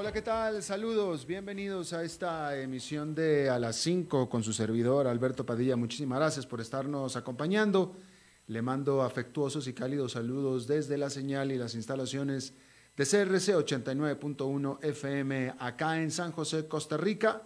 [0.00, 0.62] Hola, ¿qué tal?
[0.62, 5.76] Saludos, bienvenidos a esta emisión de A las 5 con su servidor Alberto Padilla.
[5.76, 7.94] Muchísimas gracias por estarnos acompañando.
[8.46, 12.54] Le mando afectuosos y cálidos saludos desde la señal y las instalaciones
[12.96, 17.42] de CRC 89.1 FM acá en San José, Costa Rica,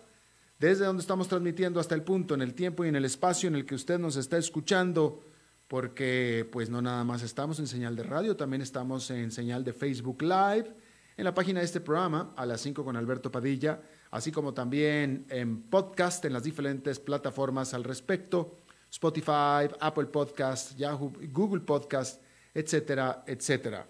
[0.60, 3.56] desde donde estamos transmitiendo hasta el punto, en el tiempo y en el espacio en
[3.56, 5.24] el que usted nos está escuchando,
[5.66, 9.72] porque pues no nada más estamos en señal de radio, también estamos en señal de
[9.72, 10.72] Facebook Live,
[11.16, 15.26] en la página de este programa, a las 5 con Alberto Padilla, así como también
[15.28, 18.58] en podcast en las diferentes plataformas al respecto
[18.90, 23.88] Spotify, Apple Podcast, Yahoo, Google Podcast, etcétera, etcétera.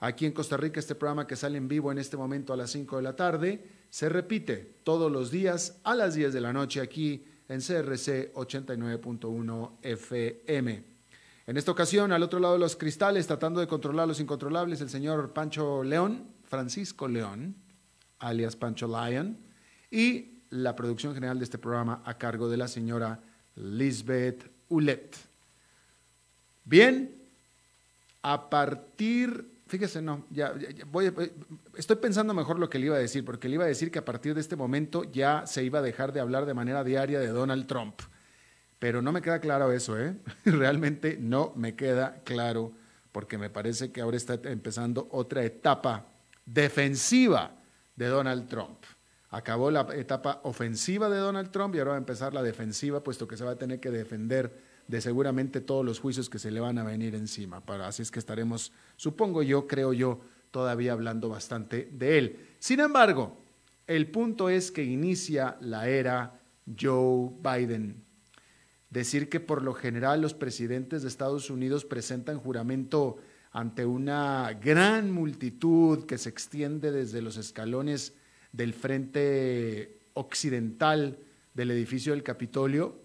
[0.00, 2.70] Aquí en Costa Rica este programa que sale en vivo en este momento a las
[2.70, 6.80] 5 de la tarde se repite todos los días a las 10 de la noche
[6.80, 10.84] aquí en CRC 89.1 FM.
[11.46, 14.88] En esta ocasión, al otro lado de los cristales, tratando de controlar los incontrolables, el
[14.88, 17.56] señor Pancho León, Francisco León,
[18.18, 19.38] alias Pancho Lion,
[19.90, 23.20] y la producción general de este programa a cargo de la señora
[23.54, 25.16] Lisbeth Ulet.
[26.66, 27.10] Bien,
[28.20, 30.52] a partir, fíjese, no, ya,
[30.88, 31.10] voy,
[31.74, 34.00] estoy pensando mejor lo que le iba a decir, porque le iba a decir que
[34.00, 37.18] a partir de este momento ya se iba a dejar de hablar de manera diaria
[37.18, 37.98] de Donald Trump.
[38.78, 40.18] Pero no me queda claro eso, ¿eh?
[40.44, 42.72] Realmente no me queda claro,
[43.10, 46.11] porque me parece que ahora está empezando otra etapa
[46.44, 47.56] defensiva
[47.96, 48.78] de Donald Trump.
[49.30, 53.26] Acabó la etapa ofensiva de Donald Trump y ahora va a empezar la defensiva, puesto
[53.26, 56.60] que se va a tener que defender de seguramente todos los juicios que se le
[56.60, 57.64] van a venir encima.
[57.64, 60.20] Para, así es que estaremos, supongo yo, creo yo,
[60.50, 62.46] todavía hablando bastante de él.
[62.58, 63.38] Sin embargo,
[63.86, 66.40] el punto es que inicia la era
[66.78, 68.04] Joe Biden.
[68.90, 73.16] Decir que por lo general los presidentes de Estados Unidos presentan juramento
[73.52, 78.14] ante una gran multitud que se extiende desde los escalones
[78.50, 81.18] del frente occidental
[81.52, 82.98] del edificio del Capitolio,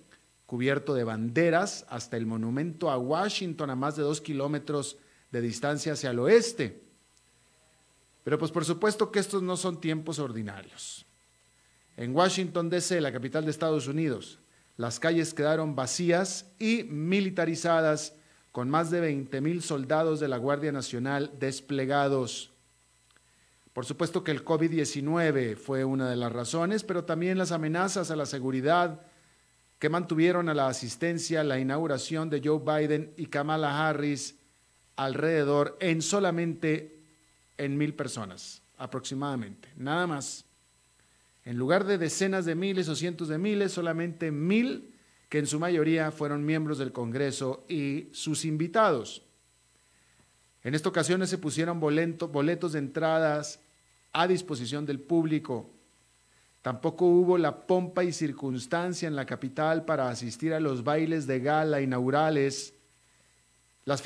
[0.46, 4.98] cubierto de banderas, hasta el monumento a Washington a más de dos kilómetros
[5.32, 6.82] de distancia hacia el oeste.
[8.24, 11.06] Pero pues por supuesto que estos no son tiempos ordinarios.
[11.98, 14.40] En Washington, D.C., la capital de Estados Unidos,
[14.78, 18.14] las calles quedaron vacías y militarizadas
[18.58, 22.50] con más de 20 mil soldados de la Guardia Nacional desplegados.
[23.72, 28.16] Por supuesto que el COVID-19 fue una de las razones, pero también las amenazas a
[28.16, 29.02] la seguridad
[29.78, 34.40] que mantuvieron a la asistencia la inauguración de Joe Biden y Kamala Harris
[34.96, 37.00] alrededor en solamente
[37.60, 40.46] en mil personas, aproximadamente, nada más.
[41.46, 44.97] En lugar de decenas de miles o cientos de miles, solamente mil
[45.30, 49.24] que en su mayoría fueron miembros del Congreso y sus invitados.
[50.64, 53.60] En esta ocasión se pusieron boletos de entradas
[54.14, 55.70] a disposición del público.
[56.62, 61.40] Tampoco hubo la pompa y circunstancia en la capital para asistir a los bailes de
[61.40, 62.74] gala inaugurales.
[63.86, 64.02] Las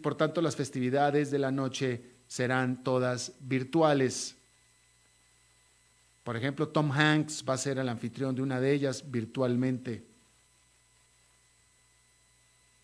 [0.00, 4.36] por tanto, las festividades de la noche serán todas virtuales.
[6.22, 10.11] Por ejemplo, Tom Hanks va a ser el anfitrión de una de ellas virtualmente.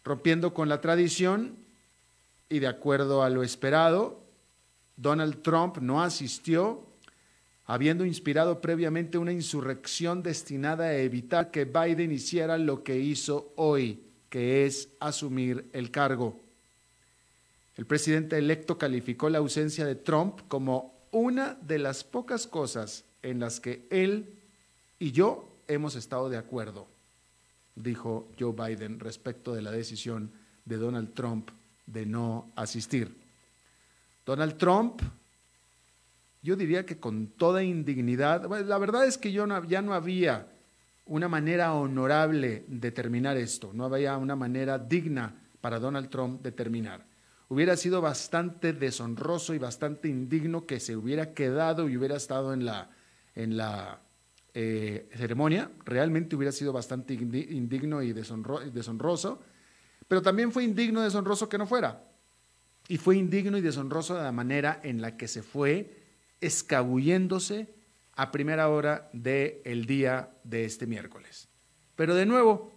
[0.08, 1.58] Rompiendo con la tradición
[2.48, 4.24] y de acuerdo a lo esperado,
[4.96, 6.82] Donald Trump no asistió,
[7.66, 14.02] habiendo inspirado previamente una insurrección destinada a evitar que Biden hiciera lo que hizo hoy,
[14.30, 16.40] que es asumir el cargo.
[17.76, 23.40] El presidente electo calificó la ausencia de Trump como una de las pocas cosas en
[23.40, 24.38] las que él
[24.98, 26.86] y yo hemos estado de acuerdo,
[27.82, 30.30] dijo Joe Biden respecto de la decisión
[30.64, 31.50] de Donald Trump
[31.86, 33.16] de no asistir.
[34.26, 35.00] Donald Trump,
[36.42, 40.46] yo diría que con toda indignidad, la verdad es que yo ya no había
[41.06, 46.52] una manera honorable de terminar esto, no había una manera digna para Donald Trump de
[46.52, 47.06] terminar.
[47.48, 52.66] Hubiera sido bastante deshonroso y bastante indigno que se hubiera quedado y hubiera estado en
[52.66, 52.90] la,
[53.34, 54.00] en la
[54.54, 59.42] eh, ceremonia, realmente hubiera sido bastante indigno y deshonroso,
[60.06, 62.04] pero también fue indigno y deshonroso que no fuera.
[62.88, 65.98] Y fue indigno y deshonroso de la manera en la que se fue
[66.40, 67.68] escabulléndose
[68.14, 71.48] a primera hora del día de este miércoles.
[71.94, 72.72] Pero de nuevo,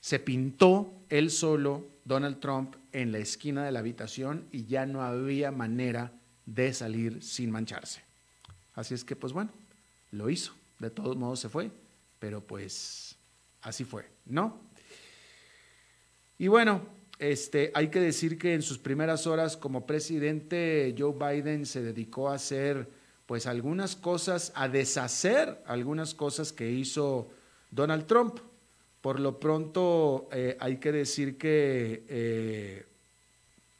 [0.00, 5.02] se pintó él solo, Donald Trump, en la esquina de la habitación y ya no
[5.02, 6.12] había manera
[6.46, 8.02] de salir sin mancharse.
[8.74, 9.50] Así es que, pues bueno,
[10.10, 10.54] lo hizo.
[10.82, 11.70] De todos modos se fue,
[12.18, 13.14] pero pues
[13.60, 14.60] así fue, ¿no?
[16.38, 16.82] Y bueno,
[17.20, 22.30] este, hay que decir que en sus primeras horas como presidente, Joe Biden se dedicó
[22.30, 22.90] a hacer
[23.26, 27.30] pues algunas cosas, a deshacer algunas cosas que hizo
[27.70, 28.40] Donald Trump.
[29.02, 32.86] Por lo pronto eh, hay que decir que eh,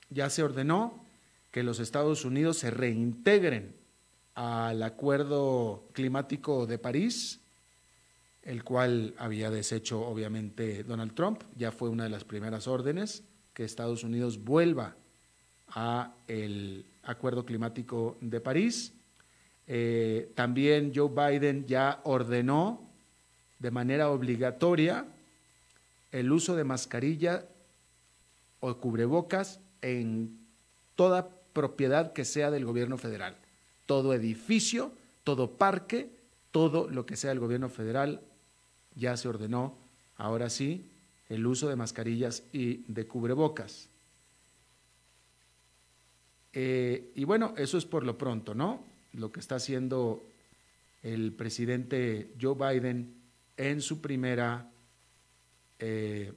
[0.09, 1.05] ya se ordenó
[1.51, 3.82] que los Estados Unidos se reintegren
[4.35, 7.41] al Acuerdo Climático de París,
[8.43, 13.25] el cual había deshecho obviamente Donald Trump, ya fue una de las primeras órdenes
[13.55, 14.97] que Estados Unidos vuelva
[15.69, 18.95] a el Acuerdo Climático de París.
[19.67, 22.91] Eh, también Joe Biden ya ordenó
[23.59, 25.07] de manera obligatoria
[26.11, 27.47] el uso de mascarilla
[28.61, 30.39] o cubrebocas en
[30.95, 33.37] toda propiedad que sea del gobierno federal.
[33.93, 34.91] Todo edificio,
[35.23, 36.09] todo parque,
[36.51, 38.23] todo lo que sea del gobierno federal
[38.95, 39.77] ya se ordenó,
[40.17, 40.91] ahora sí,
[41.29, 43.91] el uso de mascarillas y de cubrebocas.
[46.55, 48.83] Eh, y bueno, eso es por lo pronto, ¿no?
[49.13, 50.23] Lo que está haciendo
[51.03, 53.13] el presidente Joe Biden
[53.59, 54.71] en su primera,
[55.79, 56.33] eh,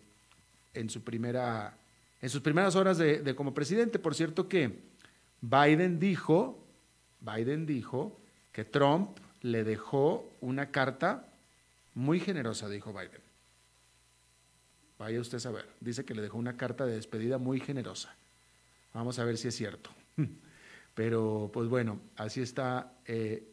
[0.74, 1.78] en su primera,
[2.22, 3.98] en sus primeras horas de como presidente.
[3.98, 4.78] Por cierto que
[5.40, 6.65] Biden dijo,
[7.26, 8.20] Biden dijo
[8.52, 11.28] que Trump le dejó una carta
[11.94, 13.22] muy generosa, dijo Biden.
[14.98, 15.66] Vaya usted a saber.
[15.80, 18.16] Dice que le dejó una carta de despedida muy generosa.
[18.94, 19.90] Vamos a ver si es cierto.
[20.96, 23.44] Pero pues bueno, así está eh,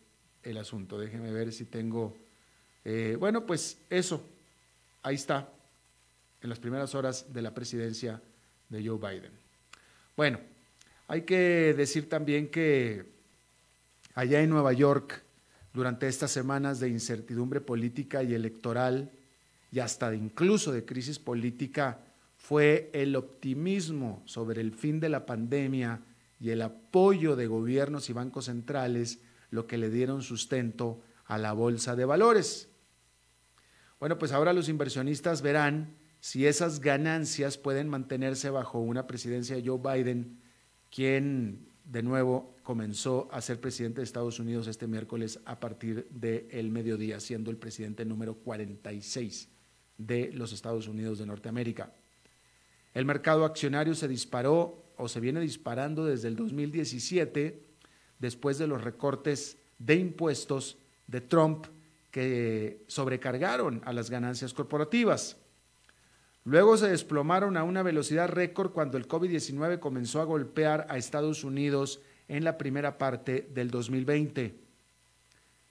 [0.42, 0.98] el asunto.
[0.98, 2.16] Déjeme ver si tengo...
[2.84, 4.24] Eh, bueno, pues eso,
[5.02, 5.48] ahí está,
[6.40, 8.20] en las primeras horas de la presidencia
[8.68, 9.32] de Joe Biden.
[10.16, 10.40] Bueno,
[11.06, 13.04] hay que decir también que
[14.14, 15.22] allá en Nueva York,
[15.72, 19.10] durante estas semanas de incertidumbre política y electoral,
[19.70, 22.00] y hasta incluso de crisis política
[22.36, 26.00] fue el optimismo sobre el fin de la pandemia
[26.40, 29.20] y el apoyo de gobiernos y bancos centrales
[29.50, 32.68] lo que le dieron sustento a la bolsa de valores.
[34.00, 39.66] Bueno, pues ahora los inversionistas verán si esas ganancias pueden mantenerse bajo una presidencia de
[39.66, 40.40] Joe Biden,
[40.90, 46.70] quien de nuevo comenzó a ser presidente de Estados Unidos este miércoles a partir del
[46.70, 49.48] mediodía, siendo el presidente número 46
[49.98, 51.92] de los Estados Unidos de Norteamérica.
[52.94, 57.62] El mercado accionario se disparó o se viene disparando desde el 2017
[58.18, 61.66] después de los recortes de impuestos de Trump
[62.10, 65.38] que sobrecargaron a las ganancias corporativas.
[66.44, 71.44] Luego se desplomaron a una velocidad récord cuando el COVID-19 comenzó a golpear a Estados
[71.44, 74.54] Unidos en la primera parte del 2020.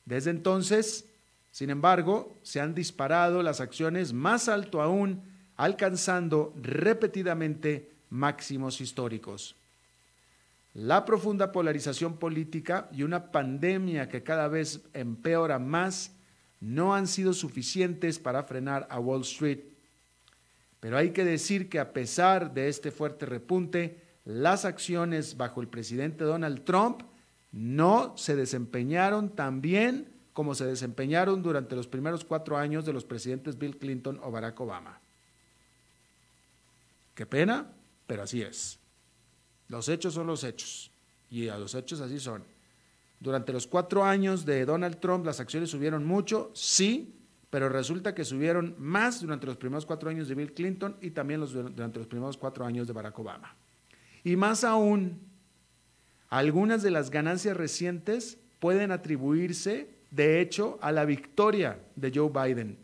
[0.06, 1.06] Desde entonces,
[1.52, 5.22] sin embargo, se han disparado las acciones más alto aún,
[5.58, 9.56] alcanzando repetidamente máximos históricos.
[10.74, 16.12] La profunda polarización política y una pandemia que cada vez empeora más
[16.62, 19.60] no han sido suficientes para frenar a Wall Street.
[20.80, 25.68] Pero hay que decir que a pesar de este fuerte repunte, las acciones bajo el
[25.68, 27.04] presidente Donald Trump
[27.52, 33.04] no se desempeñaron tan bien como se desempeñaron durante los primeros cuatro años de los
[33.04, 35.00] presidentes Bill Clinton o Barack Obama.
[37.14, 37.68] Qué pena,
[38.08, 38.80] pero así es.
[39.68, 40.92] Los hechos son los hechos,
[41.30, 42.44] y a los hechos así son.
[43.20, 47.14] Durante los cuatro años de Donald Trump las acciones subieron mucho, sí,
[47.50, 51.42] pero resulta que subieron más durante los primeros cuatro años de Bill Clinton y también
[51.42, 53.56] durante los primeros cuatro años de Barack Obama.
[54.24, 55.20] Y más aún,
[56.30, 62.78] algunas de las ganancias recientes pueden atribuirse de hecho, a la victoria de Joe Biden,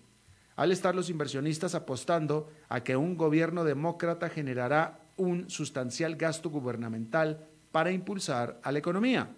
[0.56, 7.46] al estar los inversionistas apostando a que un gobierno demócrata generará un sustancial gasto gubernamental
[7.72, 9.30] para impulsar a la economía.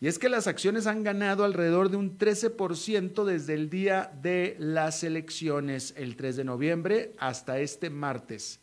[0.00, 4.54] Y es que las acciones han ganado alrededor de un 13% desde el día de
[4.60, 8.60] las elecciones, el 3 de noviembre, hasta este martes,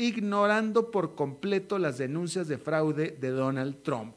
[0.00, 4.14] ignorando por completo las denuncias de fraude de Donald Trump,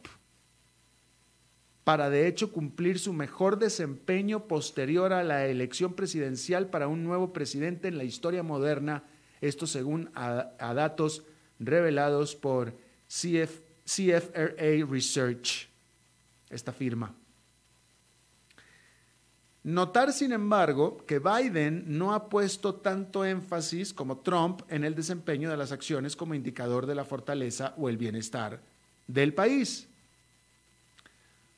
[1.83, 7.33] para de hecho cumplir su mejor desempeño posterior a la elección presidencial para un nuevo
[7.33, 9.03] presidente en la historia moderna,
[9.41, 11.23] esto según a, datos
[11.59, 12.73] revelados por
[13.09, 15.67] CFRA Research
[16.49, 17.13] esta firma.
[19.63, 25.49] Notar, sin embargo, que Biden no ha puesto tanto énfasis como Trump en el desempeño
[25.49, 28.59] de las acciones como indicador de la fortaleza o el bienestar
[29.07, 29.87] del país.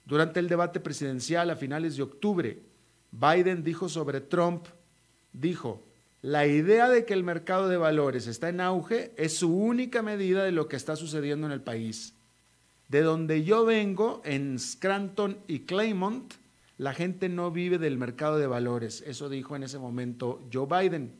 [0.05, 2.59] Durante el debate presidencial a finales de octubre,
[3.11, 4.67] Biden dijo sobre Trump,
[5.33, 5.81] dijo,
[6.21, 10.43] la idea de que el mercado de valores está en auge es su única medida
[10.43, 12.13] de lo que está sucediendo en el país.
[12.87, 16.35] De donde yo vengo, en Scranton y Claymont,
[16.77, 19.01] la gente no vive del mercado de valores.
[19.05, 21.13] Eso dijo en ese momento Joe Biden.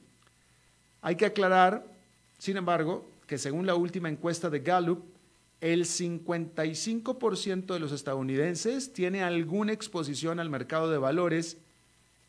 [1.01, 1.85] Hay que aclarar,
[2.37, 5.03] sin embargo, que según la última encuesta de Gallup,
[5.61, 11.57] el 55% de los estadounidenses tiene alguna exposición al mercado de valores,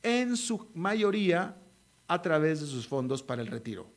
[0.02, 1.56] en su mayoría
[2.06, 3.88] a través de sus fondos para el retiro,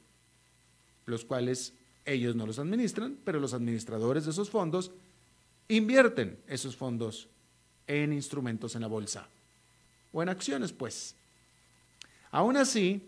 [1.05, 1.73] los cuales
[2.05, 4.91] ellos no los administran, pero los administradores de esos fondos
[5.67, 7.29] invierten esos fondos
[7.89, 9.27] en instrumentos en la bolsa
[10.13, 11.15] o en acciones, pues.
[12.31, 13.01] Aún así,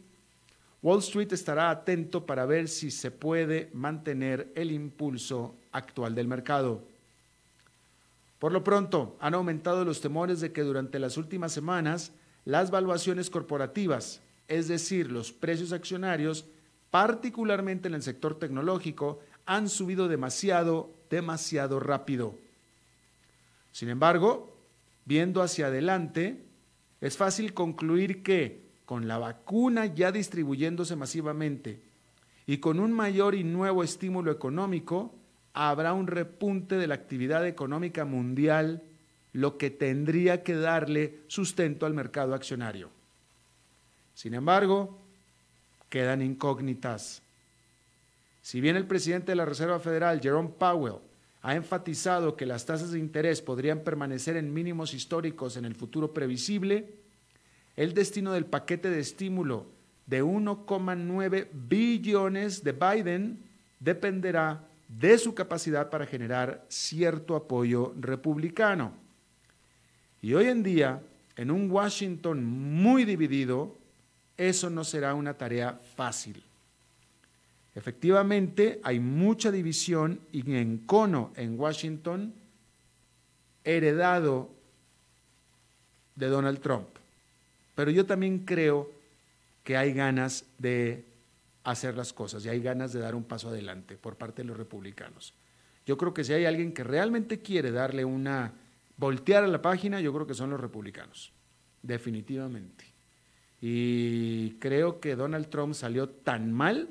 [0.82, 6.84] Wall Street estará atento para ver si se puede mantener el impulso actual del mercado.
[8.40, 12.12] Por lo pronto, han aumentado los temores de que durante las últimas semanas
[12.44, 16.46] las valuaciones corporativas, es decir, los precios accionarios,
[16.90, 22.36] particularmente en el sector tecnológico, han subido demasiado, demasiado rápido.
[23.72, 24.51] Sin embargo,
[25.06, 26.44] viendo hacia adelante,
[27.02, 31.80] es fácil concluir que con la vacuna ya distribuyéndose masivamente
[32.46, 35.16] y con un mayor y nuevo estímulo económico,
[35.54, 38.84] habrá un repunte de la actividad económica mundial,
[39.34, 42.90] lo que tendría que darle sustento al mercado accionario.
[44.14, 45.00] Sin embargo,
[45.90, 47.22] quedan incógnitas.
[48.42, 51.00] Si bien el presidente de la Reserva Federal, Jerome Powell,
[51.42, 56.14] ha enfatizado que las tasas de interés podrían permanecer en mínimos históricos en el futuro
[56.14, 56.94] previsible,
[57.76, 59.68] el destino del paquete de estímulo
[60.06, 63.44] de 1,9 billones de Biden
[63.80, 68.94] dependerá de su capacidad para generar cierto apoyo republicano.
[70.22, 71.02] Y hoy en día,
[71.38, 73.78] en un Washington muy dividido,
[74.38, 76.44] eso no será una tarea fácil.
[77.74, 82.34] Efectivamente, hay mucha división y encono en Washington
[83.64, 84.50] heredado
[86.16, 86.88] de Donald Trump.
[87.76, 88.92] Pero yo también creo
[89.64, 91.06] que hay ganas de
[91.64, 94.58] hacer las cosas y hay ganas de dar un paso adelante por parte de los
[94.58, 95.34] republicanos.
[95.86, 98.54] Yo creo que si hay alguien que realmente quiere darle una,
[98.98, 101.32] voltear a la página, yo creo que son los republicanos,
[101.82, 102.86] definitivamente.
[103.62, 106.90] Y creo que Donald Trump salió tan mal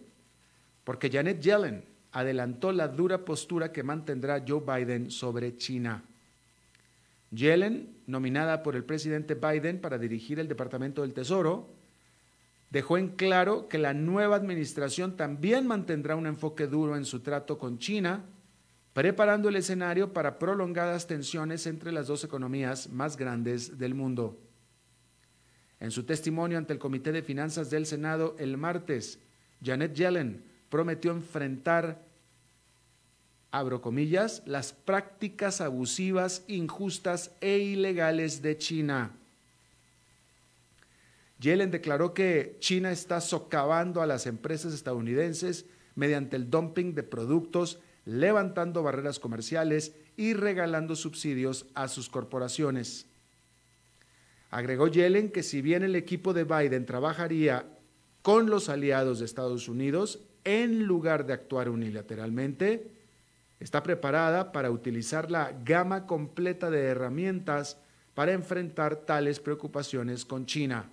[0.84, 6.04] Porque Janet Yellen adelantó la dura postura que mantendrá Joe Biden sobre China.
[7.32, 11.70] Yellen, nominada por el presidente Biden para dirigir el Departamento del Tesoro,
[12.72, 17.58] dejó en claro que la nueva administración también mantendrá un enfoque duro en su trato
[17.58, 18.26] con China
[18.98, 24.40] preparando el escenario para prolongadas tensiones entre las dos economías más grandes del mundo.
[25.80, 29.20] En su testimonio ante el Comité de Finanzas del Senado el martes,
[29.64, 32.08] Janet Yellen prometió enfrentar,
[33.52, 39.12] abro comillas, las prácticas abusivas, injustas e ilegales de China.
[41.40, 47.80] Yellen declaró que China está socavando a las empresas estadounidenses mediante el dumping de productos,
[48.08, 53.06] levantando barreras comerciales y regalando subsidios a sus corporaciones.
[54.50, 57.66] Agregó Yellen que si bien el equipo de Biden trabajaría
[58.22, 62.90] con los aliados de Estados Unidos en lugar de actuar unilateralmente,
[63.60, 67.78] está preparada para utilizar la gama completa de herramientas
[68.14, 70.90] para enfrentar tales preocupaciones con China.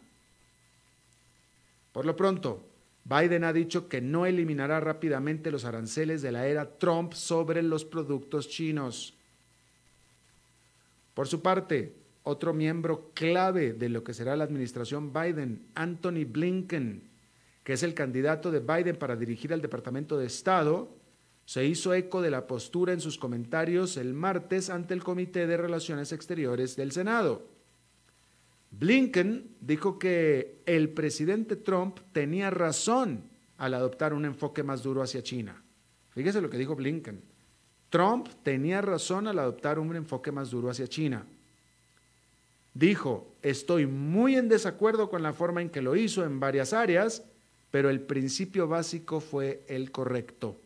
[1.92, 2.73] Por lo pronto,
[3.04, 7.84] Biden ha dicho que no eliminará rápidamente los aranceles de la era Trump sobre los
[7.84, 9.14] productos chinos.
[11.12, 11.92] Por su parte,
[12.22, 17.02] otro miembro clave de lo que será la administración Biden, Anthony Blinken,
[17.62, 20.88] que es el candidato de Biden para dirigir al Departamento de Estado,
[21.44, 25.58] se hizo eco de la postura en sus comentarios el martes ante el Comité de
[25.58, 27.53] Relaciones Exteriores del Senado.
[28.78, 33.22] Blinken dijo que el presidente Trump tenía razón
[33.56, 35.62] al adoptar un enfoque más duro hacia China.
[36.10, 37.20] Fíjese lo que dijo Blinken.
[37.90, 41.24] Trump tenía razón al adoptar un enfoque más duro hacia China.
[42.72, 47.22] Dijo, estoy muy en desacuerdo con la forma en que lo hizo en varias áreas,
[47.70, 50.56] pero el principio básico fue el correcto.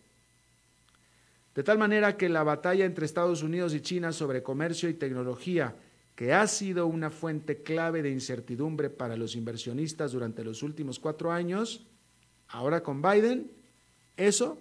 [1.55, 5.75] De tal manera que la batalla entre Estados Unidos y China sobre comercio y tecnología
[6.19, 11.31] que ha sido una fuente clave de incertidumbre para los inversionistas durante los últimos cuatro
[11.31, 11.87] años,
[12.49, 13.49] ahora con Biden,
[14.17, 14.61] eso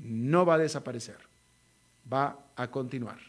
[0.00, 1.18] no va a desaparecer,
[2.12, 3.20] va a continuar.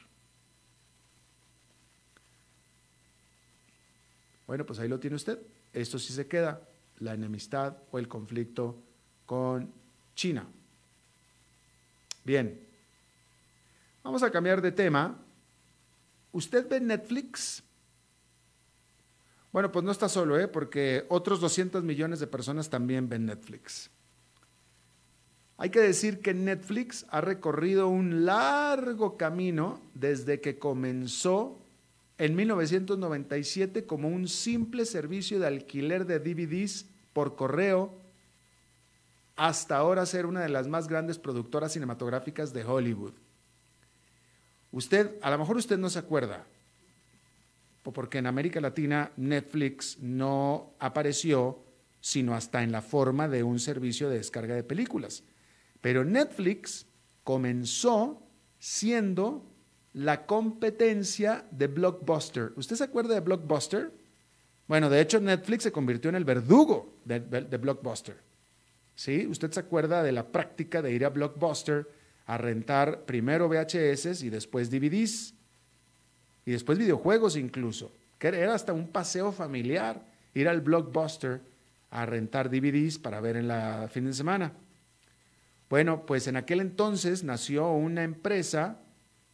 [4.47, 5.37] Bueno, pues ahí lo tiene usted.
[5.71, 8.75] Esto sí se queda, la enemistad o el conflicto
[9.27, 9.71] con
[10.15, 10.47] China.
[12.23, 12.59] Bien,
[14.01, 15.15] vamos a cambiar de tema
[16.31, 17.63] ¿Usted ve Netflix?
[19.51, 20.47] Bueno, pues no está solo, ¿eh?
[20.47, 23.89] porque otros 200 millones de personas también ven Netflix.
[25.57, 31.59] Hay que decir que Netflix ha recorrido un largo camino desde que comenzó
[32.17, 37.93] en 1997 como un simple servicio de alquiler de DVDs por correo
[39.35, 43.13] hasta ahora ser una de las más grandes productoras cinematográficas de Hollywood.
[44.71, 46.45] Usted, a lo mejor usted no se acuerda,
[47.83, 51.63] porque en América Latina Netflix no apareció
[51.99, 55.23] sino hasta en la forma de un servicio de descarga de películas.
[55.81, 56.87] Pero Netflix
[57.23, 58.23] comenzó
[58.57, 59.45] siendo
[59.93, 62.53] la competencia de Blockbuster.
[62.55, 63.91] ¿Usted se acuerda de Blockbuster?
[64.67, 68.17] Bueno, de hecho Netflix se convirtió en el verdugo de, de Blockbuster.
[68.95, 69.27] ¿Sí?
[69.27, 71.87] ¿Usted se acuerda de la práctica de ir a Blockbuster?
[72.31, 75.33] A rentar primero VHS y después DVDs
[76.45, 77.91] y después videojuegos incluso,
[78.21, 80.01] era hasta un paseo familiar
[80.33, 81.41] ir al blockbuster
[81.89, 84.53] a rentar DVDs para ver en la fin de semana.
[85.69, 88.79] Bueno, pues en aquel entonces nació una empresa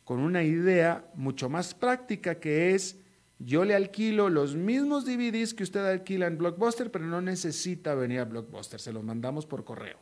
[0.03, 2.97] con una idea mucho más práctica que es
[3.37, 8.21] yo le alquilo los mismos DVDs que usted alquila en Blockbuster, pero no necesita venir
[8.21, 9.99] a Blockbuster, se los mandamos por correo.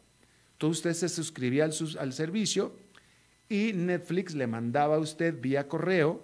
[0.54, 2.85] Entonces usted se suscribía al, al servicio
[3.50, 6.24] y Netflix le mandaba a usted vía correo.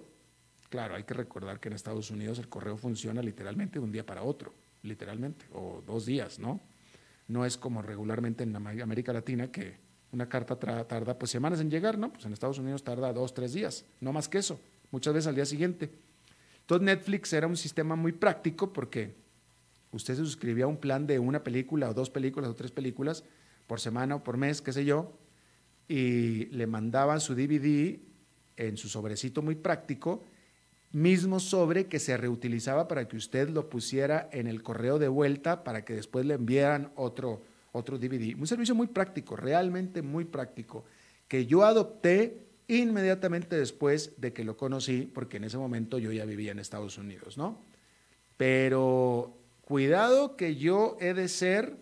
[0.69, 4.05] Claro, hay que recordar que en Estados Unidos el correo funciona literalmente de un día
[4.05, 4.53] para otro,
[4.83, 6.61] literalmente, o dos días, ¿no?
[7.27, 9.75] No es como regularmente en América Latina que
[10.11, 12.11] una carta tarda pues semanas en llegar, ¿no?
[12.11, 14.59] Pues en Estados Unidos tarda dos, tres días, no más que eso,
[14.91, 15.91] muchas veces al día siguiente.
[16.61, 19.15] Entonces Netflix era un sistema muy práctico porque
[19.91, 23.23] usted se suscribía a un plan de una película o dos películas o tres películas
[23.67, 25.13] por semana o por mes, qué sé yo,
[25.91, 27.99] y le mandaban su DVD
[28.55, 30.23] en su sobrecito muy práctico,
[30.93, 35.65] mismo sobre que se reutilizaba para que usted lo pusiera en el correo de vuelta
[35.65, 37.41] para que después le enviaran otro,
[37.73, 38.39] otro DVD.
[38.39, 40.85] Un servicio muy práctico, realmente muy práctico,
[41.27, 42.37] que yo adopté
[42.69, 46.97] inmediatamente después de que lo conocí, porque en ese momento yo ya vivía en Estados
[46.97, 47.59] Unidos, ¿no?
[48.37, 51.75] Pero cuidado que yo he de ser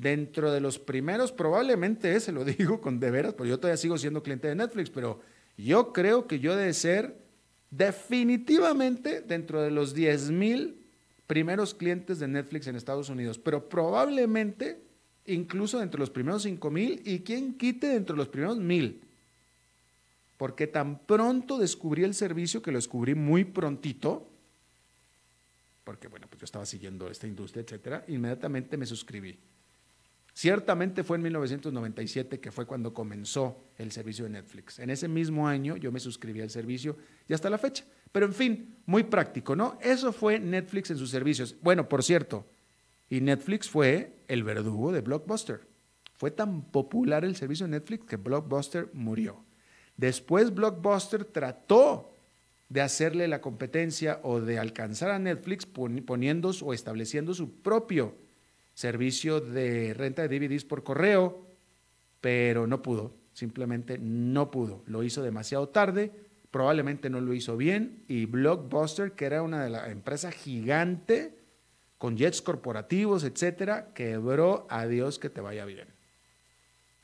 [0.00, 3.98] dentro de los primeros, probablemente ese lo digo con de veras, porque yo todavía sigo
[3.98, 5.20] siendo cliente de Netflix, pero
[5.56, 7.16] yo creo que yo de ser
[7.70, 10.86] definitivamente dentro de los 10 mil
[11.26, 14.80] primeros clientes de Netflix en Estados Unidos, pero probablemente
[15.26, 19.02] incluso dentro de los primeros 5 mil y quien quite dentro de los primeros mil.
[20.38, 24.26] Porque tan pronto descubrí el servicio que lo descubrí muy prontito,
[25.84, 29.36] porque bueno, pues yo estaba siguiendo esta industria, etcétera, inmediatamente me suscribí.
[30.38, 34.78] Ciertamente fue en 1997 que fue cuando comenzó el servicio de Netflix.
[34.78, 36.96] En ese mismo año yo me suscribí al servicio
[37.26, 37.84] y hasta la fecha.
[38.12, 39.76] Pero en fin, muy práctico, ¿no?
[39.82, 41.56] Eso fue Netflix en sus servicios.
[41.60, 42.46] Bueno, por cierto,
[43.10, 45.62] y Netflix fue el verdugo de Blockbuster.
[46.14, 49.44] Fue tan popular el servicio de Netflix que Blockbuster murió.
[49.96, 52.12] Después Blockbuster trató
[52.68, 58.27] de hacerle la competencia o de alcanzar a Netflix poniendo o estableciendo su propio
[58.78, 61.44] servicio de renta de DVDs por correo,
[62.20, 64.84] pero no pudo, simplemente no pudo.
[64.86, 66.12] Lo hizo demasiado tarde,
[66.52, 71.36] probablemente no lo hizo bien y Blockbuster, que era una de las empresas gigante
[71.98, 75.88] con jets corporativos, etcétera, quebró, adiós que te vaya bien.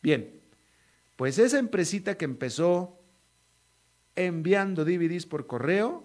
[0.00, 0.30] Bien,
[1.16, 3.00] pues esa empresita que empezó
[4.14, 6.04] enviando DVDs por correo,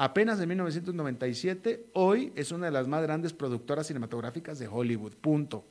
[0.00, 5.12] apenas en 1997, hoy es una de las más grandes productoras cinematográficas de Hollywood.
[5.12, 5.66] Punto.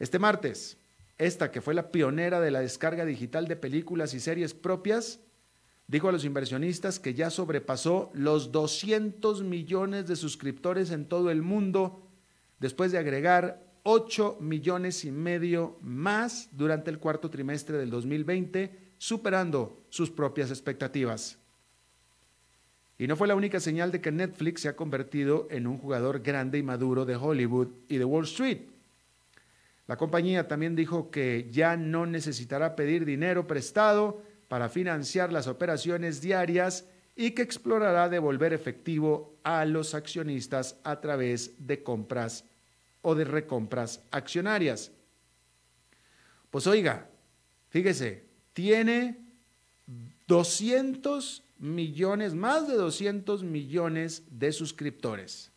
[0.00, 0.76] Este martes,
[1.16, 5.20] esta que fue la pionera de la descarga digital de películas y series propias,
[5.86, 11.42] dijo a los inversionistas que ya sobrepasó los 200 millones de suscriptores en todo el
[11.42, 12.08] mundo,
[12.58, 19.78] después de agregar 8 millones y medio más durante el cuarto trimestre del 2020, superando
[19.90, 21.39] sus propias expectativas.
[23.00, 26.20] Y no fue la única señal de que Netflix se ha convertido en un jugador
[26.20, 28.58] grande y maduro de Hollywood y de Wall Street.
[29.86, 36.20] La compañía también dijo que ya no necesitará pedir dinero prestado para financiar las operaciones
[36.20, 36.84] diarias
[37.16, 42.44] y que explorará devolver efectivo a los accionistas a través de compras
[43.00, 44.92] o de recompras accionarias.
[46.50, 47.08] Pues oiga,
[47.70, 49.16] fíjese, tiene
[50.26, 55.52] 200 millones, más de 200 millones de suscriptores.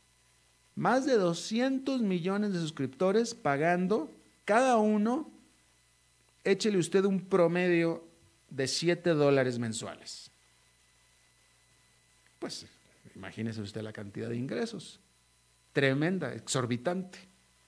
[0.75, 4.11] Más de 200 millones de suscriptores pagando
[4.45, 5.31] cada uno,
[6.43, 8.05] échele usted un promedio
[8.49, 10.29] de 7 dólares mensuales.
[12.39, 12.65] Pues
[13.15, 14.99] imagínese usted la cantidad de ingresos.
[15.71, 17.19] Tremenda, exorbitante,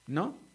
[0.06, 0.45] ¿no?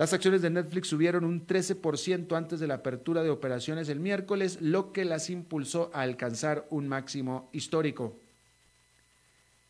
[0.00, 4.56] Las acciones de Netflix subieron un 13% antes de la apertura de operaciones el miércoles,
[4.62, 8.18] lo que las impulsó a alcanzar un máximo histórico.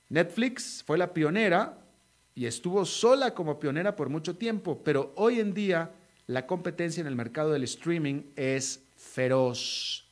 [0.08, 1.78] Netflix fue la pionera
[2.36, 5.90] y estuvo sola como pionera por mucho tiempo, pero hoy en día
[6.28, 10.06] la competencia en el mercado del streaming es feroz.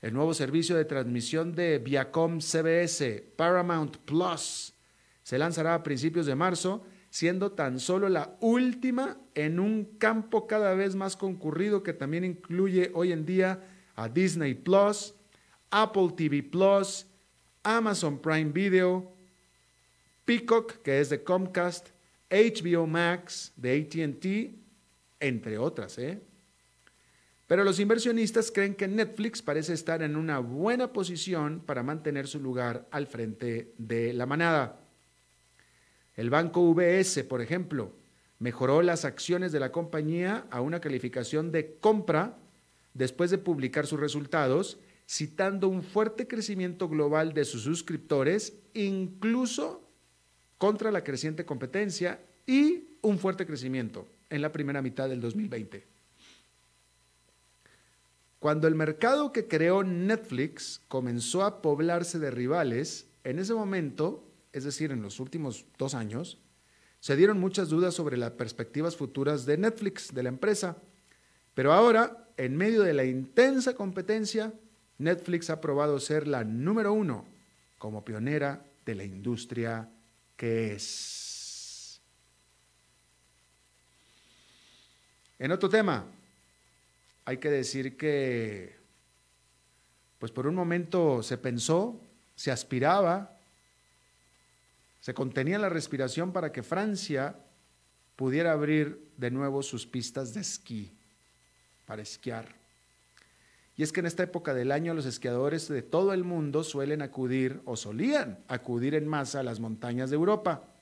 [0.00, 4.74] El nuevo servicio de transmisión de Viacom CBS, Paramount Plus,
[5.24, 6.84] se lanzará a principios de marzo
[7.18, 12.92] siendo tan solo la última en un campo cada vez más concurrido que también incluye
[12.94, 13.60] hoy en día
[13.96, 15.16] a Disney Plus,
[15.68, 17.08] Apple TV Plus,
[17.64, 19.12] Amazon Prime Video,
[20.24, 21.88] Peacock, que es de Comcast,
[22.30, 24.54] HBO Max de ATT,
[25.18, 25.98] entre otras.
[25.98, 26.20] ¿eh?
[27.48, 32.38] Pero los inversionistas creen que Netflix parece estar en una buena posición para mantener su
[32.38, 34.87] lugar al frente de la manada.
[36.18, 37.92] El banco VS, por ejemplo,
[38.40, 42.36] mejoró las acciones de la compañía a una calificación de compra
[42.92, 49.88] después de publicar sus resultados, citando un fuerte crecimiento global de sus suscriptores, incluso
[50.58, 55.86] contra la creciente competencia y un fuerte crecimiento en la primera mitad del 2020.
[58.40, 64.27] Cuando el mercado que creó Netflix comenzó a poblarse de rivales, en ese momento
[64.58, 66.38] es decir, en los últimos dos años,
[67.00, 70.76] se dieron muchas dudas sobre las perspectivas futuras de Netflix, de la empresa.
[71.54, 74.52] Pero ahora, en medio de la intensa competencia,
[74.98, 77.24] Netflix ha probado ser la número uno
[77.78, 79.88] como pionera de la industria
[80.36, 82.00] que es.
[85.38, 86.04] En otro tema,
[87.24, 88.76] hay que decir que,
[90.18, 92.00] pues por un momento se pensó,
[92.34, 93.37] se aspiraba
[95.08, 97.34] se contenía la respiración para que Francia
[98.14, 100.92] pudiera abrir de nuevo sus pistas de esquí
[101.86, 102.54] para esquiar.
[103.74, 107.00] Y es que en esta época del año los esquiadores de todo el mundo suelen
[107.00, 110.74] acudir o solían acudir en masa a las montañas de Europa.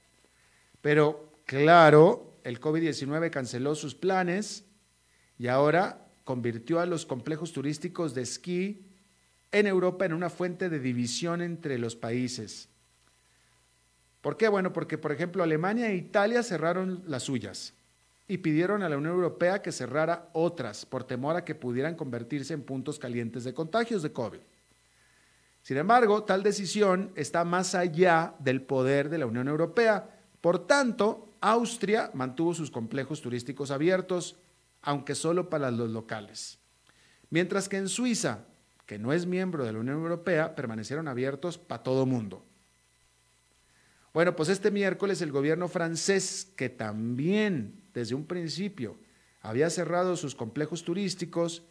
[0.80, 4.64] Pero claro, el COVID-19 canceló sus planes
[5.38, 8.88] y ahora convirtió a los complejos turísticos de esquí
[9.52, 12.70] en Europa en una fuente de división entre los países.
[14.26, 14.48] ¿Por qué?
[14.48, 17.74] Bueno, porque por ejemplo Alemania e Italia cerraron las suyas
[18.26, 22.52] y pidieron a la Unión Europea que cerrara otras por temor a que pudieran convertirse
[22.52, 24.40] en puntos calientes de contagios de COVID.
[25.62, 30.10] Sin embargo, tal decisión está más allá del poder de la Unión Europea.
[30.40, 34.34] Por tanto, Austria mantuvo sus complejos turísticos abiertos,
[34.82, 36.58] aunque solo para los locales.
[37.30, 38.40] Mientras que en Suiza,
[38.86, 42.44] que no es miembro de la Unión Europea, permanecieron abiertos para todo mundo.
[44.16, 48.96] Bueno, pues este miércoles el gobierno francés, que también desde un principio
[49.42, 51.64] había cerrado sus complejos turísticos,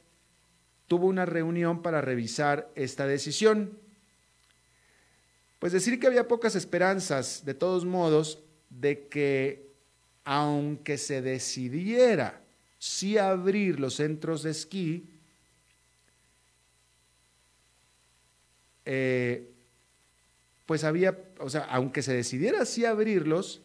[0.85, 3.79] tuvo una reunión para revisar esta decisión.
[5.57, 9.71] Pues decir que había pocas esperanzas, de todos modos, de que
[10.23, 12.43] aunque se decidiera
[12.77, 15.09] si abrir los centros de esquí,
[18.85, 19.54] eh,
[20.65, 23.61] pues había, o sea, aunque se decidiera si abrirlos,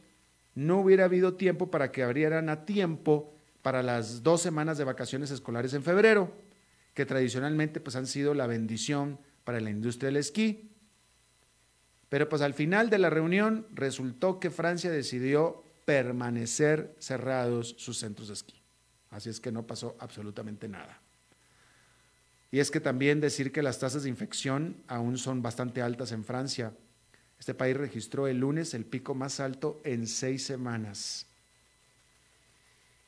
[0.54, 5.30] no hubiera habido tiempo para que abrieran a tiempo para las dos semanas de vacaciones
[5.30, 6.32] escolares en febrero,
[6.94, 10.70] que tradicionalmente pues han sido la bendición para la industria del esquí.
[12.08, 18.28] Pero pues al final de la reunión resultó que Francia decidió permanecer cerrados sus centros
[18.28, 18.60] de esquí.
[19.10, 21.00] Así es que no pasó absolutamente nada.
[22.52, 26.24] Y es que también decir que las tasas de infección aún son bastante altas en
[26.24, 26.72] Francia.
[27.40, 31.26] Este país registró el lunes el pico más alto en seis semanas.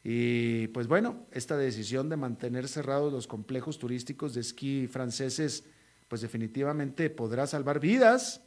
[0.03, 5.64] Y pues bueno, esta decisión de mantener cerrados los complejos turísticos de esquí franceses,
[6.09, 8.40] pues definitivamente podrá salvar vidas,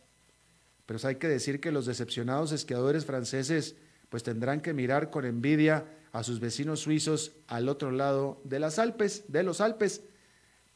[0.87, 3.75] pero hay que decir que los decepcionados esquiadores franceses
[4.09, 8.79] pues tendrán que mirar con envidia a sus vecinos suizos al otro lado de las
[8.79, 10.01] Alpes, de los Alpes.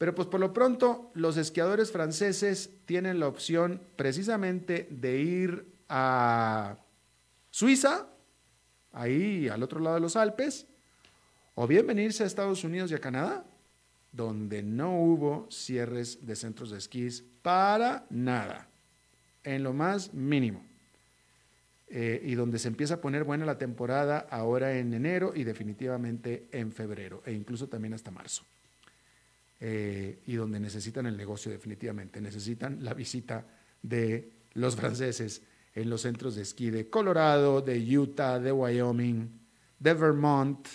[0.00, 6.78] Pero pues por lo pronto los esquiadores franceses tienen la opción precisamente de ir a
[7.50, 8.08] Suiza,
[8.92, 10.66] ahí al otro lado de los Alpes,
[11.54, 13.44] o bien venirse a Estados Unidos y a Canadá,
[14.10, 18.70] donde no hubo cierres de centros de esquís para nada,
[19.44, 20.64] en lo más mínimo.
[21.88, 26.48] Eh, y donde se empieza a poner buena la temporada ahora en enero y definitivamente
[26.52, 28.46] en febrero, e incluso también hasta marzo.
[29.62, 33.46] Eh, y donde necesitan el negocio definitivamente, necesitan la visita
[33.82, 35.42] de los franceses
[35.74, 39.28] en los centros de esquí de Colorado, de Utah, de Wyoming,
[39.78, 40.66] de Vermont,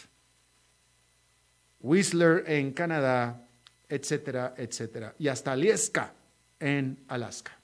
[1.80, 3.48] Whistler en Canadá,
[3.90, 6.14] etcétera, etcétera, y hasta Alaska
[6.60, 7.58] en Alaska.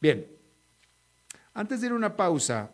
[0.00, 0.26] Bien,
[1.54, 2.72] antes de ir a una pausa,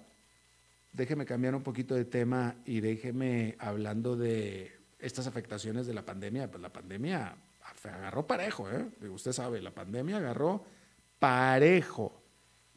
[0.93, 6.51] déjeme cambiar un poquito de tema y déjeme hablando de estas afectaciones de la pandemia.
[6.51, 7.37] Pues la pandemia
[7.85, 8.87] agarró parejo, ¿eh?
[9.09, 10.65] Usted sabe, la pandemia agarró
[11.19, 12.21] parejo,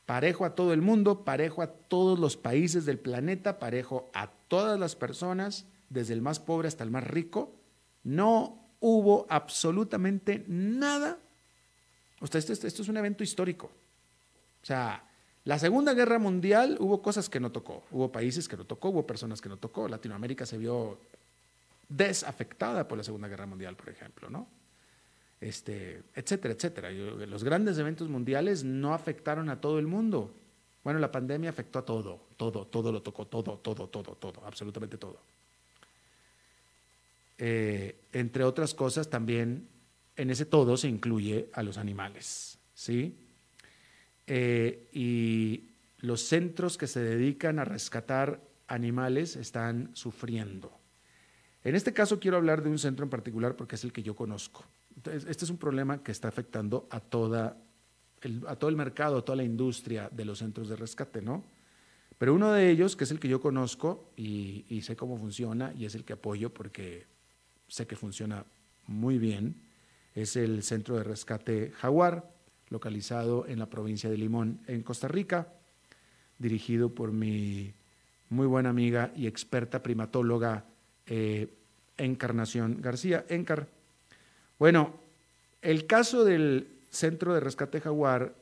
[0.05, 4.79] parejo a todo el mundo, parejo a todos los países del planeta, parejo a todas
[4.79, 7.53] las personas desde el más pobre hasta el más rico,
[8.03, 11.17] no hubo absolutamente nada.
[12.19, 13.67] O sea, esto, esto, es un evento histórico.
[14.61, 15.03] O sea,
[15.43, 19.07] la Segunda Guerra Mundial hubo cosas que no tocó, hubo países que no tocó, hubo
[19.07, 19.87] personas que no tocó.
[19.87, 20.99] Latinoamérica se vio
[21.91, 24.47] desafectada por la Segunda Guerra Mundial, por ejemplo, ¿no?
[25.39, 26.91] Este, etcétera, etcétera.
[26.91, 30.33] Los grandes eventos mundiales no afectaron a todo el mundo.
[30.83, 34.97] Bueno, la pandemia afectó a todo, todo, todo lo tocó, todo, todo, todo, todo, absolutamente
[34.97, 35.19] todo.
[37.37, 39.67] Eh, entre otras cosas, también
[40.15, 43.17] en ese todo se incluye a los animales, ¿sí?
[44.27, 50.80] Eh, y los centros que se dedican a rescatar animales están sufriendo.
[51.63, 54.15] En este caso quiero hablar de un centro en particular porque es el que yo
[54.15, 54.65] conozco.
[55.05, 57.57] este es un problema que está afectando a, toda
[58.47, 61.43] a todo el mercado, a toda la industria de los centros de rescate, ¿no?
[62.17, 65.73] Pero uno de ellos, que es el que yo conozco y, y sé cómo funciona
[65.77, 67.07] y es el que apoyo porque
[67.67, 68.45] sé que funciona
[68.85, 69.55] muy bien,
[70.13, 72.31] es el Centro de Rescate Jaguar,
[72.69, 75.53] localizado en la provincia de Limón, en Costa Rica,
[76.37, 77.73] dirigido por mi
[78.29, 80.65] muy buena amiga y experta primatóloga
[81.07, 81.47] eh,
[81.97, 83.67] Encarnación García, Encar.
[84.57, 84.95] Bueno,
[85.61, 88.35] el caso del Centro de Rescate Jaguar,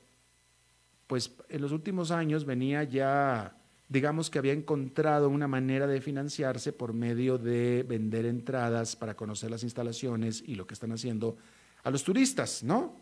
[1.08, 3.56] pues en los últimos años venía ya
[3.90, 9.50] digamos que había encontrado una manera de financiarse por medio de vender entradas para conocer
[9.50, 11.38] las instalaciones y lo que están haciendo
[11.84, 12.96] a los turistas, ¿no?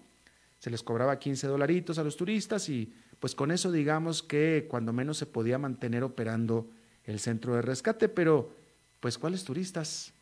[0.59, 4.93] Se les cobraba 15 dolaritos a los turistas y pues con eso digamos que cuando
[4.93, 6.67] menos se podía mantener operando
[7.03, 8.53] el centro de rescate, pero
[8.99, 10.13] pues ¿cuáles turistas?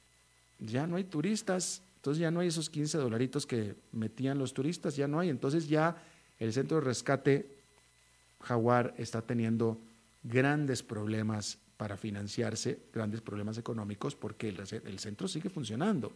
[0.60, 4.96] Ya no hay turistas, entonces ya no hay esos 15 dolaritos que metían los turistas,
[4.96, 6.02] ya no hay, entonces ya
[6.40, 7.58] el centro de rescate
[8.42, 9.80] Jaguar está teniendo
[10.24, 16.14] grandes problemas para financiarse, grandes problemas económicos, porque el, centro sigue funcionando